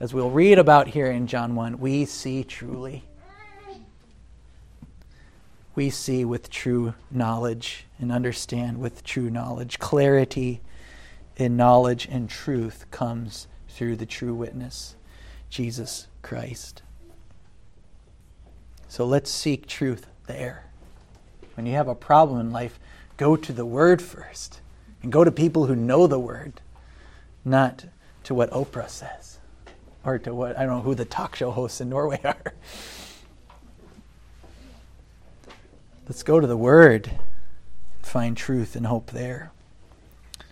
as 0.01 0.13
we'll 0.13 0.31
read 0.31 0.59
about 0.59 0.89
here 0.89 1.11
in 1.11 1.27
John 1.27 1.55
1, 1.55 1.79
we 1.79 2.05
see 2.05 2.45
truly. 2.45 3.05
We 5.79 5.89
see 5.89 6.25
with 6.25 6.51
true 6.51 6.93
knowledge 7.09 7.87
and 8.01 8.11
understand 8.11 8.81
with 8.81 9.05
true 9.05 9.31
knowledge. 9.31 9.79
Clarity 9.79 10.61
in 11.37 11.57
knowledge 11.57 12.09
and 12.11 12.29
truth 12.29 12.85
comes 12.91 13.47
through 13.69 13.95
the 13.95 14.05
true 14.05 14.35
witness, 14.35 14.97
Jesus 15.49 16.09
Christ. 16.21 16.83
So 18.89 19.07
let's 19.07 19.31
seek 19.31 19.69
truth 19.69 20.09
there. 20.27 20.65
When 21.55 21.65
you 21.65 21.75
have 21.75 21.87
a 21.87 21.95
problem 21.95 22.41
in 22.41 22.51
life, 22.51 22.81
go 23.17 23.37
to 23.37 23.53
the 23.53 23.65
Word 23.65 24.03
first 24.03 24.61
and 25.01 25.13
go 25.13 25.23
to 25.23 25.31
people 25.31 25.67
who 25.67 25.77
know 25.77 26.09
the 26.09 26.19
Word, 26.19 26.61
not 27.45 27.85
to 28.25 28.35
what 28.35 28.51
Oprah 28.51 28.89
says 28.89 29.39
or 30.05 30.19
to 30.19 30.35
what, 30.35 30.59
I 30.59 30.67
don't 30.67 30.79
know 30.79 30.83
who 30.83 30.97
the 30.97 31.05
talk 31.05 31.37
show 31.37 31.53
hosts 31.53 31.81
in 31.81 31.89
Norway 31.89 32.21
are. 32.25 32.55
Let's 36.09 36.23
go 36.23 36.41
to 36.41 36.47
the 36.47 36.57
Word, 36.57 37.11
find 38.01 38.35
truth 38.35 38.75
and 38.75 38.87
hope 38.87 39.11
there. 39.11 39.53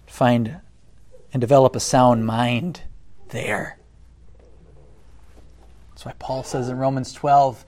Find 0.07 0.61
and 1.33 1.41
develop 1.41 1.75
a 1.75 1.81
sound 1.81 2.27
mind 2.27 2.83
there. 3.31 3.79
That's 5.89 6.05
why 6.05 6.13
Paul 6.19 6.43
says 6.43 6.69
in 6.69 6.77
Romans 6.77 7.15
12, 7.15 7.65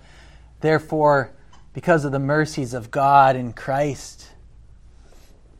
therefore, 0.60 1.32
because 1.72 2.04
of 2.04 2.12
the 2.12 2.18
mercies 2.18 2.74
of 2.74 2.90
God 2.90 3.36
in 3.36 3.54
Christ, 3.54 4.32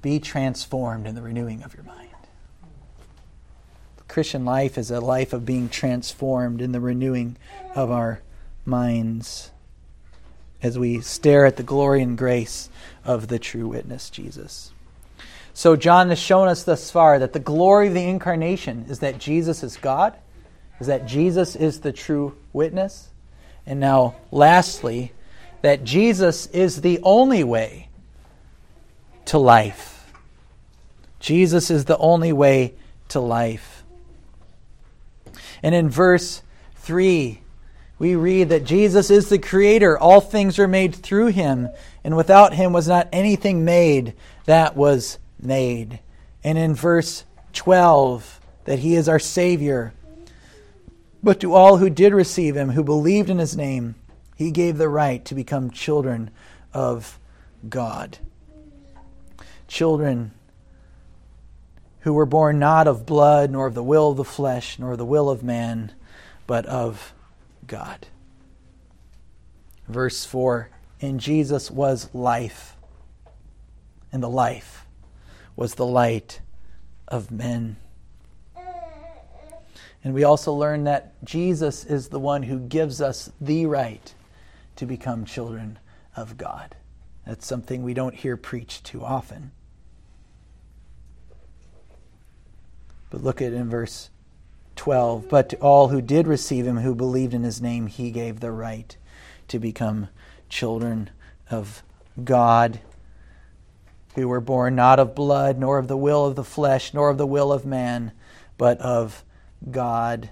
be 0.03 0.21
transformed 0.21 1.07
in 1.07 1.15
the 1.15 1.23
renewing 1.23 1.63
of 1.63 1.73
your 1.73 1.85
mind. 1.85 2.11
The 3.97 4.05
Christian 4.05 4.45
life 4.45 4.77
is 4.77 4.91
a 4.91 5.01
life 5.01 5.33
of 5.33 5.47
being 5.47 5.71
transformed 5.71 6.61
in 6.61 6.73
the 6.73 6.81
renewing 6.81 7.39
of 7.75 7.91
our 7.91 8.21
minds 8.67 9.51
as 10.63 10.79
we 10.79 11.01
stare 11.01 11.47
at 11.47 11.57
the 11.57 11.63
glory 11.63 12.03
and 12.03 12.19
grace 12.19 12.69
of 13.05 13.29
the 13.29 13.39
true 13.39 13.69
witness, 13.69 14.11
Jesus. 14.11 14.73
So, 15.55 15.77
John 15.77 16.09
has 16.11 16.19
shown 16.19 16.49
us 16.49 16.63
thus 16.63 16.91
far 16.91 17.19
that 17.19 17.33
the 17.33 17.41
glory 17.41 17.89
of 17.89 17.95
the 17.95 18.09
incarnation 18.09 18.87
is 18.89 19.01
that 19.01 19.19
Jesus 19.19 19.63
is 19.63 19.77
God, 19.77 20.17
is 20.81 20.87
that 20.87 21.07
Jesus 21.07 21.57
is 21.57 21.81
the 21.81 21.93
true 21.93 22.37
witness. 22.53 23.09
And 23.67 23.81
now, 23.81 24.17
lastly, 24.31 25.13
that 25.63 25.85
Jesus 25.85 26.47
is 26.47 26.81
the 26.81 27.01
only 27.03 27.43
way 27.43 27.89
to 29.27 29.39
life. 29.39 30.13
Jesus 31.21 31.71
is 31.71 31.85
the 31.85 31.99
only 31.99 32.33
way 32.33 32.75
to 33.09 33.21
life. 33.21 33.85
And 35.63 35.75
in 35.75 35.91
verse 35.91 36.43
3, 36.77 37.41
we 37.99 38.15
read 38.15 38.51
that 38.51 38.65
Jesus 38.65 39.11
is 39.11 39.29
the 39.29 39.39
Creator. 39.39 39.99
All 39.99 40.21
things 40.21 40.59
are 40.59 40.69
made 40.69 40.95
through 40.95 41.29
Him, 41.29 41.69
and 42.05 42.17
without 42.17 42.55
Him 42.55 42.73
was 42.73 42.87
not 42.87 43.09
anything 43.13 43.65
made 43.65 44.15
that 44.45 44.77
was 44.77 45.19
made. 45.41 46.01
And 46.45 46.57
in 46.57 46.75
verse 46.75 47.25
12, 47.55 48.41
that 48.65 48.79
He 48.79 48.95
is 48.95 49.09
our 49.09 49.19
Savior. 49.19 49.93
But 51.23 51.41
to 51.41 51.55
all 51.55 51.79
who 51.79 51.91
did 51.91 52.15
receive 52.15 52.57
Him, 52.57 52.71
who 52.71 52.85
believed 52.85 53.31
in 53.31 53.39
His 53.39 53.57
name, 53.57 53.97
He 54.37 54.53
gave 54.53 54.79
the 54.79 54.89
right 54.89 55.25
to 55.25 55.35
become 55.35 55.71
children 55.71 56.31
of 56.73 57.19
God. 57.69 58.19
Children 59.67 60.31
who 62.01 62.13
were 62.13 62.27
born 62.27 62.61
not 62.61 62.87
of 62.87 63.05
blood, 63.05 63.51
nor 63.51 63.67
of 63.67 63.75
the 63.75 63.83
will 63.83 64.13
of 64.13 64.17
the 64.17 64.25
flesh, 64.25 64.79
nor 64.79 64.93
of 64.93 64.99
the 64.99 65.05
will 65.05 65.29
of 65.29 65.43
man, 65.43 65.93
but 66.47 66.65
of 66.67 67.13
God. 67.69 68.09
Verse 69.87 70.25
4 70.25 70.71
In 71.01 71.19
Jesus 71.19 71.71
was 71.71 72.13
life, 72.13 72.77
and 74.11 74.23
the 74.23 74.29
life 74.29 74.87
was 75.55 75.75
the 75.75 75.87
light 75.87 76.41
of 77.07 77.31
men. 77.31 77.77
And 80.05 80.15
we 80.15 80.25
also 80.25 80.53
learn 80.53 80.85
that 80.85 81.23
Jesus 81.25 81.85
is 81.85 82.09
the 82.09 82.21
one 82.21 82.45
who 82.45 82.59
gives 82.61 83.01
us 83.01 83.31
the 83.41 83.67
right 83.67 84.15
to 84.77 84.87
become 84.87 85.25
children 85.25 85.79
of 86.17 86.37
God. 86.37 86.77
That's 87.27 87.47
something 87.47 87.83
we 87.83 87.95
don't 87.95 88.15
hear 88.15 88.37
preached 88.37 88.85
too 88.85 89.05
often. 89.05 89.51
But 93.11 93.23
look 93.23 93.43
at 93.43 93.53
in 93.53 93.69
verse 93.69 94.11
12. 94.79 95.29
But 95.29 95.51
to 95.51 95.57
all 95.59 95.89
who 95.89 96.01
did 96.01 96.27
receive 96.27 96.67
him, 96.67 96.79
who 96.79 96.95
believed 96.95 97.35
in 97.35 97.43
his 97.43 97.61
name, 97.61 97.89
he 97.89 98.11
gave 98.11 98.41
the 98.41 98.53
right 98.53 98.97
to 99.49 99.59
become 99.59 100.09
children 100.49 101.11
of 101.51 101.83
God, 102.25 102.81
who 104.15 104.29
were 104.29 104.41
born 104.41 104.75
not 104.75 104.99
of 104.99 105.15
blood, 105.15 105.59
nor 105.59 105.79
of 105.79 105.89
the 105.89 105.97
will 105.97 106.25
of 106.25 106.37
the 106.37 106.45
flesh, 106.45 106.95
nor 106.95 107.11
of 107.11 107.19
the 107.19 107.27
will 107.27 107.53
of 107.53 107.67
man, 107.67 108.13
but 108.57 108.79
of 108.81 109.25
God. 109.71 110.31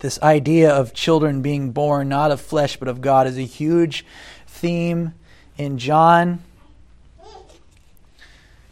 This 0.00 0.20
idea 0.22 0.70
of 0.70 0.94
children 0.94 1.42
being 1.42 1.72
born 1.72 2.08
not 2.08 2.30
of 2.30 2.40
flesh, 2.40 2.76
but 2.76 2.88
of 2.88 3.00
God 3.00 3.26
is 3.26 3.36
a 3.36 3.42
huge 3.42 4.04
theme 4.46 5.14
in 5.56 5.78
John. 5.78 6.42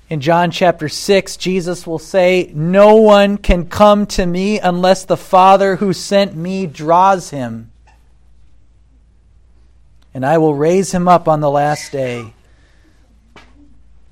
In 0.09 0.21
John 0.21 0.53
chapter 0.53 0.89
6, 0.89 1.37
Jesus 1.37 1.85
will 1.85 1.99
say, 1.99 2.53
No 2.55 2.97
one 2.97 3.39
can 3.39 3.69
come 3.69 4.07
to 4.07 4.25
me 4.25 4.61
unless 4.61 5.05
the 5.05 5.17
Father 5.17 5.77
who 5.77 5.93
sent 5.93 6.37
me 6.37 6.67
draws 6.67 7.31
him. 7.31 7.73
And 10.15 10.25
I 10.25 10.39
will 10.39 10.55
raise 10.55 10.93
him 10.93 11.09
up 11.09 11.27
on 11.27 11.41
the 11.41 11.51
last 11.51 11.91
day. 11.91 12.35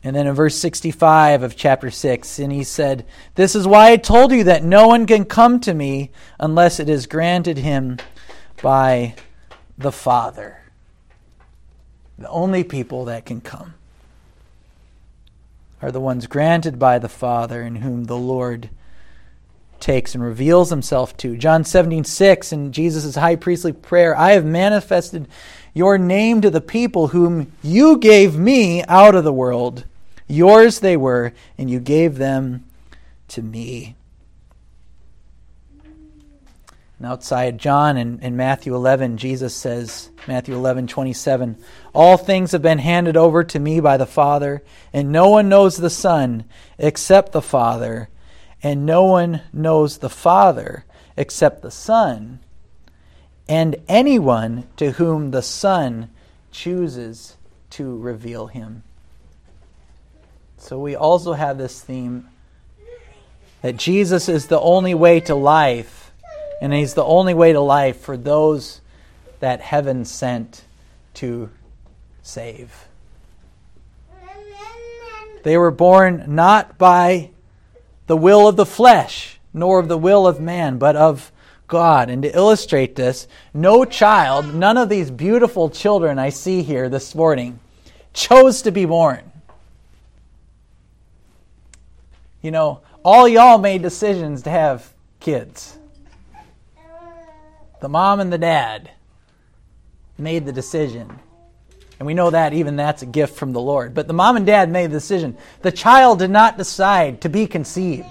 And 0.02 0.14
then 0.16 0.26
in 0.26 0.34
verse 0.34 0.56
65 0.56 1.44
of 1.44 1.56
chapter 1.56 1.90
6, 1.90 2.38
and 2.40 2.52
he 2.52 2.64
said, 2.64 3.06
This 3.36 3.54
is 3.54 3.66
why 3.66 3.92
I 3.92 3.96
told 3.96 4.32
you 4.32 4.44
that 4.44 4.64
no 4.64 4.88
one 4.88 5.06
can 5.06 5.24
come 5.24 5.60
to 5.60 5.72
me 5.72 6.10
unless 6.40 6.80
it 6.80 6.88
is 6.88 7.06
granted 7.06 7.56
him 7.56 7.98
by 8.60 9.14
the 9.78 9.92
Father. 9.92 10.60
The 12.18 12.28
only 12.28 12.64
people 12.64 13.06
that 13.06 13.24
can 13.24 13.40
come 13.40 13.74
are 15.82 15.92
the 15.92 16.00
ones 16.00 16.26
granted 16.26 16.78
by 16.78 16.98
the 16.98 17.08
Father 17.08 17.62
in 17.62 17.76
whom 17.76 18.04
the 18.04 18.16
Lord 18.16 18.70
takes 19.80 20.14
and 20.14 20.24
reveals 20.24 20.70
himself 20.70 21.16
to. 21.18 21.36
John 21.36 21.64
17, 21.64 22.04
6 22.04 22.52
in 22.52 22.72
Jesus' 22.72 23.16
high 23.16 23.36
priestly 23.36 23.72
prayer 23.72 24.16
I 24.16 24.32
have 24.32 24.44
manifested 24.44 25.28
your 25.74 25.98
name 25.98 26.40
to 26.40 26.50
the 26.50 26.60
people 26.60 27.08
whom 27.08 27.52
you 27.62 27.98
gave 27.98 28.36
me 28.36 28.82
out 28.84 29.14
of 29.14 29.24
the 29.24 29.32
world. 29.32 29.84
Yours 30.26 30.80
they 30.80 30.96
were, 30.96 31.32
and 31.58 31.68
you 31.68 31.80
gave 31.80 32.16
them 32.16 32.64
to 33.28 33.42
me. 33.42 33.94
And 37.04 37.12
outside 37.12 37.58
John 37.58 37.98
in, 37.98 38.18
in 38.20 38.34
Matthew 38.34 38.74
11, 38.74 39.18
Jesus 39.18 39.54
says, 39.54 40.08
Matthew 40.26 40.54
11, 40.54 40.86
27, 40.86 41.62
All 41.92 42.16
things 42.16 42.52
have 42.52 42.62
been 42.62 42.78
handed 42.78 43.14
over 43.14 43.44
to 43.44 43.60
me 43.60 43.78
by 43.78 43.98
the 43.98 44.06
Father, 44.06 44.62
and 44.90 45.12
no 45.12 45.28
one 45.28 45.50
knows 45.50 45.76
the 45.76 45.90
Son 45.90 46.44
except 46.78 47.32
the 47.32 47.42
Father, 47.42 48.08
and 48.62 48.86
no 48.86 49.04
one 49.04 49.42
knows 49.52 49.98
the 49.98 50.08
Father 50.08 50.86
except 51.14 51.60
the 51.60 51.70
Son, 51.70 52.40
and 53.46 53.76
anyone 53.86 54.66
to 54.78 54.92
whom 54.92 55.30
the 55.30 55.42
Son 55.42 56.08
chooses 56.52 57.36
to 57.68 57.98
reveal 57.98 58.46
him. 58.46 58.82
So 60.56 60.78
we 60.78 60.96
also 60.96 61.34
have 61.34 61.58
this 61.58 61.82
theme 61.82 62.30
that 63.60 63.76
Jesus 63.76 64.26
is 64.26 64.46
the 64.46 64.58
only 64.58 64.94
way 64.94 65.20
to 65.20 65.34
life 65.34 66.03
and 66.64 66.72
he's 66.72 66.94
the 66.94 67.04
only 67.04 67.34
way 67.34 67.52
to 67.52 67.60
life 67.60 68.00
for 68.00 68.16
those 68.16 68.80
that 69.40 69.60
heaven 69.60 70.02
sent 70.02 70.64
to 71.12 71.50
save. 72.22 72.86
They 75.42 75.58
were 75.58 75.70
born 75.70 76.24
not 76.26 76.78
by 76.78 77.32
the 78.06 78.16
will 78.16 78.48
of 78.48 78.56
the 78.56 78.64
flesh, 78.64 79.38
nor 79.52 79.78
of 79.78 79.88
the 79.88 79.98
will 79.98 80.26
of 80.26 80.40
man, 80.40 80.78
but 80.78 80.96
of 80.96 81.30
God. 81.68 82.08
And 82.08 82.22
to 82.22 82.34
illustrate 82.34 82.96
this, 82.96 83.28
no 83.52 83.84
child, 83.84 84.54
none 84.54 84.78
of 84.78 84.88
these 84.88 85.10
beautiful 85.10 85.68
children 85.68 86.18
I 86.18 86.30
see 86.30 86.62
here 86.62 86.88
this 86.88 87.14
morning, 87.14 87.58
chose 88.14 88.62
to 88.62 88.72
be 88.72 88.86
born. 88.86 89.30
You 92.40 92.52
know, 92.52 92.80
all 93.04 93.28
y'all 93.28 93.58
made 93.58 93.82
decisions 93.82 94.40
to 94.44 94.50
have 94.50 94.94
kids 95.20 95.76
the 97.84 97.88
mom 97.90 98.18
and 98.18 98.32
the 98.32 98.38
dad 98.38 98.90
made 100.16 100.46
the 100.46 100.52
decision. 100.52 101.18
And 101.98 102.06
we 102.06 102.14
know 102.14 102.30
that 102.30 102.54
even 102.54 102.76
that's 102.76 103.02
a 103.02 103.06
gift 103.06 103.36
from 103.36 103.52
the 103.52 103.60
Lord. 103.60 103.92
But 103.92 104.08
the 104.08 104.14
mom 104.14 104.36
and 104.36 104.46
dad 104.46 104.70
made 104.70 104.86
the 104.86 104.96
decision. 104.96 105.36
The 105.60 105.70
child 105.70 106.18
did 106.18 106.30
not 106.30 106.56
decide 106.56 107.20
to 107.20 107.28
be 107.28 107.46
conceived. 107.46 108.08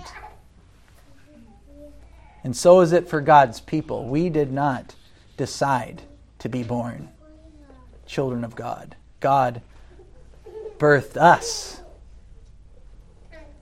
And 2.44 2.56
so 2.56 2.82
is 2.82 2.94
it 2.94 3.10
for 3.10 3.20
God's 3.20 3.62
people. 3.62 4.06
We 4.06 4.30
did 4.30 4.52
not 4.52 4.94
decide 5.38 6.04
to 6.38 6.50
be 6.50 6.62
born. 6.62 7.10
children 8.06 8.44
of 8.44 8.56
God. 8.56 8.96
God 9.22 9.64
birthed 10.78 11.18
us. 11.18 11.82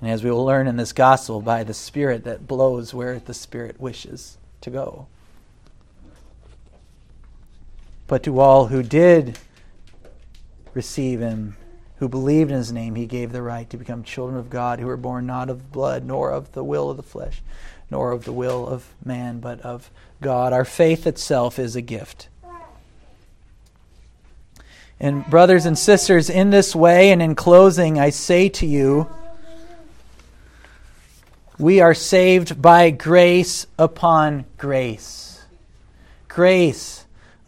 And 0.01 0.09
as 0.09 0.25
we 0.25 0.31
will 0.31 0.43
learn 0.43 0.67
in 0.67 0.75
this 0.75 0.91
gospel, 0.91 1.39
by 1.39 1.63
the 1.63 1.73
Spirit 1.73 2.25
that 2.25 2.47
blows 2.47 2.93
where 2.93 3.17
the 3.17 3.33
Spirit 3.33 3.79
wishes 3.79 4.37
to 4.59 4.69
go. 4.69 5.07
But 8.11 8.23
to 8.23 8.41
all 8.41 8.65
who 8.65 8.83
did 8.83 9.39
receive 10.73 11.21
him, 11.21 11.55
who 11.95 12.09
believed 12.09 12.51
in 12.51 12.57
his 12.57 12.73
name, 12.73 12.95
he 12.95 13.05
gave 13.05 13.31
the 13.31 13.41
right 13.41 13.69
to 13.69 13.77
become 13.77 14.03
children 14.03 14.37
of 14.37 14.49
God, 14.49 14.81
who 14.81 14.87
were 14.87 14.97
born 14.97 15.25
not 15.25 15.49
of 15.49 15.71
blood, 15.71 16.03
nor 16.03 16.29
of 16.29 16.51
the 16.51 16.61
will 16.61 16.89
of 16.89 16.97
the 16.97 17.03
flesh, 17.03 17.41
nor 17.89 18.11
of 18.11 18.25
the 18.25 18.33
will 18.33 18.67
of 18.67 18.93
man, 19.05 19.39
but 19.39 19.61
of 19.61 19.89
God. 20.19 20.51
Our 20.51 20.65
faith 20.65 21.07
itself 21.07 21.57
is 21.57 21.77
a 21.77 21.81
gift. 21.81 22.27
And, 24.99 25.25
brothers 25.27 25.65
and 25.65 25.79
sisters, 25.79 26.29
in 26.29 26.49
this 26.49 26.75
way 26.75 27.11
and 27.11 27.21
in 27.21 27.33
closing, 27.33 27.97
I 27.97 28.09
say 28.09 28.49
to 28.49 28.65
you, 28.65 29.07
we 31.57 31.79
are 31.79 31.93
saved 31.93 32.61
by 32.61 32.89
grace 32.89 33.67
upon 33.79 34.43
grace. 34.57 35.45
Grace 36.27 37.00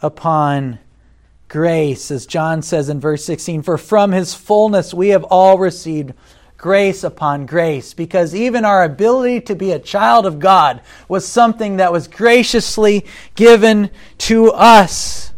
upon 0.04 0.80
grace, 1.48 2.12
as 2.12 2.26
John 2.26 2.62
says 2.62 2.90
in 2.90 3.00
verse 3.00 3.24
16, 3.26 3.64
for 3.64 3.78
from 3.78 4.12
his 4.12 4.34
fullness 4.34 4.94
we 4.94 5.10
have 5.10 5.24
all 5.24 5.58
received 5.58 6.14
grace 6.58 7.04
upon 7.04 7.46
grace, 7.46 7.94
because 7.94 8.34
even 8.34 8.66
our 8.66 8.84
ability 8.84 9.42
to 9.42 9.56
be 9.56 9.72
a 9.72 9.80
child 9.80 10.26
of 10.26 10.40
God 10.40 10.82
was 11.08 11.28
something 11.28 11.78
that 11.78 11.92
was 11.92 12.08
graciously 12.08 13.06
given 13.36 13.90
to 14.18 14.52
us. 14.52 15.32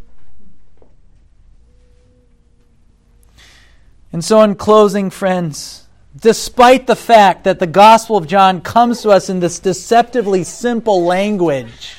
And 4.12 4.24
so, 4.24 4.42
in 4.44 4.56
closing, 4.56 5.10
friends, 5.10 5.88
despite 6.18 6.88
the 6.88 6.96
fact 6.96 7.44
that 7.44 7.60
the 7.60 7.68
Gospel 7.68 8.16
of 8.16 8.28
John 8.28 8.62
comes 8.62 9.02
to 9.02 9.10
us 9.10 9.30
in 9.30 9.42
this 9.42 9.60
deceptively 9.60 10.46
simple 10.46 11.04
language, 11.04 11.98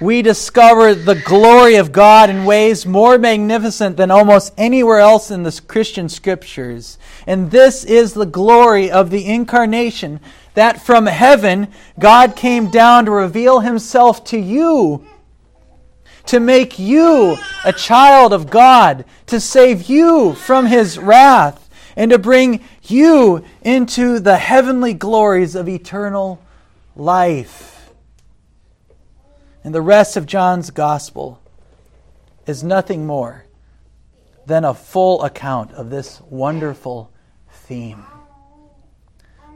we 0.00 0.20
discover 0.20 0.94
the 0.94 1.14
glory 1.14 1.76
of 1.76 1.92
God 1.92 2.28
in 2.28 2.44
ways 2.44 2.84
more 2.84 3.18
magnificent 3.18 3.96
than 3.96 4.10
almost 4.10 4.52
anywhere 4.58 4.98
else 4.98 5.30
in 5.30 5.42
the 5.42 5.60
Christian 5.66 6.08
scriptures. 6.08 6.98
And 7.26 7.50
this 7.50 7.82
is 7.84 8.12
the 8.12 8.26
glory 8.26 8.90
of 8.90 9.10
the 9.10 9.26
incarnation 9.26 10.20
that 10.54 10.84
from 10.84 11.06
heaven 11.06 11.68
God 11.98 12.36
came 12.36 12.70
down 12.70 13.06
to 13.06 13.10
reveal 13.10 13.60
himself 13.60 14.24
to 14.24 14.38
you 14.38 15.06
to 16.26 16.40
make 16.40 16.78
you 16.78 17.36
a 17.64 17.72
child 17.72 18.32
of 18.32 18.50
God, 18.50 19.04
to 19.26 19.40
save 19.40 19.88
you 19.88 20.34
from 20.34 20.66
his 20.66 20.98
wrath, 20.98 21.70
and 21.96 22.10
to 22.10 22.18
bring 22.18 22.62
you 22.82 23.44
into 23.62 24.18
the 24.18 24.36
heavenly 24.36 24.92
glories 24.92 25.54
of 25.54 25.68
eternal 25.68 26.42
life. 26.94 27.75
And 29.66 29.74
the 29.74 29.82
rest 29.82 30.16
of 30.16 30.26
John's 30.26 30.70
gospel 30.70 31.40
is 32.46 32.62
nothing 32.62 33.04
more 33.04 33.46
than 34.46 34.64
a 34.64 34.72
full 34.72 35.24
account 35.24 35.72
of 35.72 35.90
this 35.90 36.20
wonderful 36.30 37.10
theme. 37.50 38.04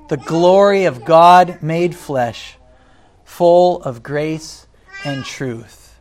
The 0.09 0.17
glory 0.17 0.87
of 0.87 1.05
God 1.05 1.63
made 1.63 1.95
flesh, 1.95 2.57
full 3.23 3.85
of 3.85 4.03
grace 4.03 4.67
and 5.05 5.25
truth 5.25 6.01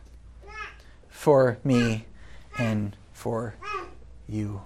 for 1.08 1.58
me 1.62 2.06
and 2.58 2.96
for 3.12 3.54
you. 4.28 4.60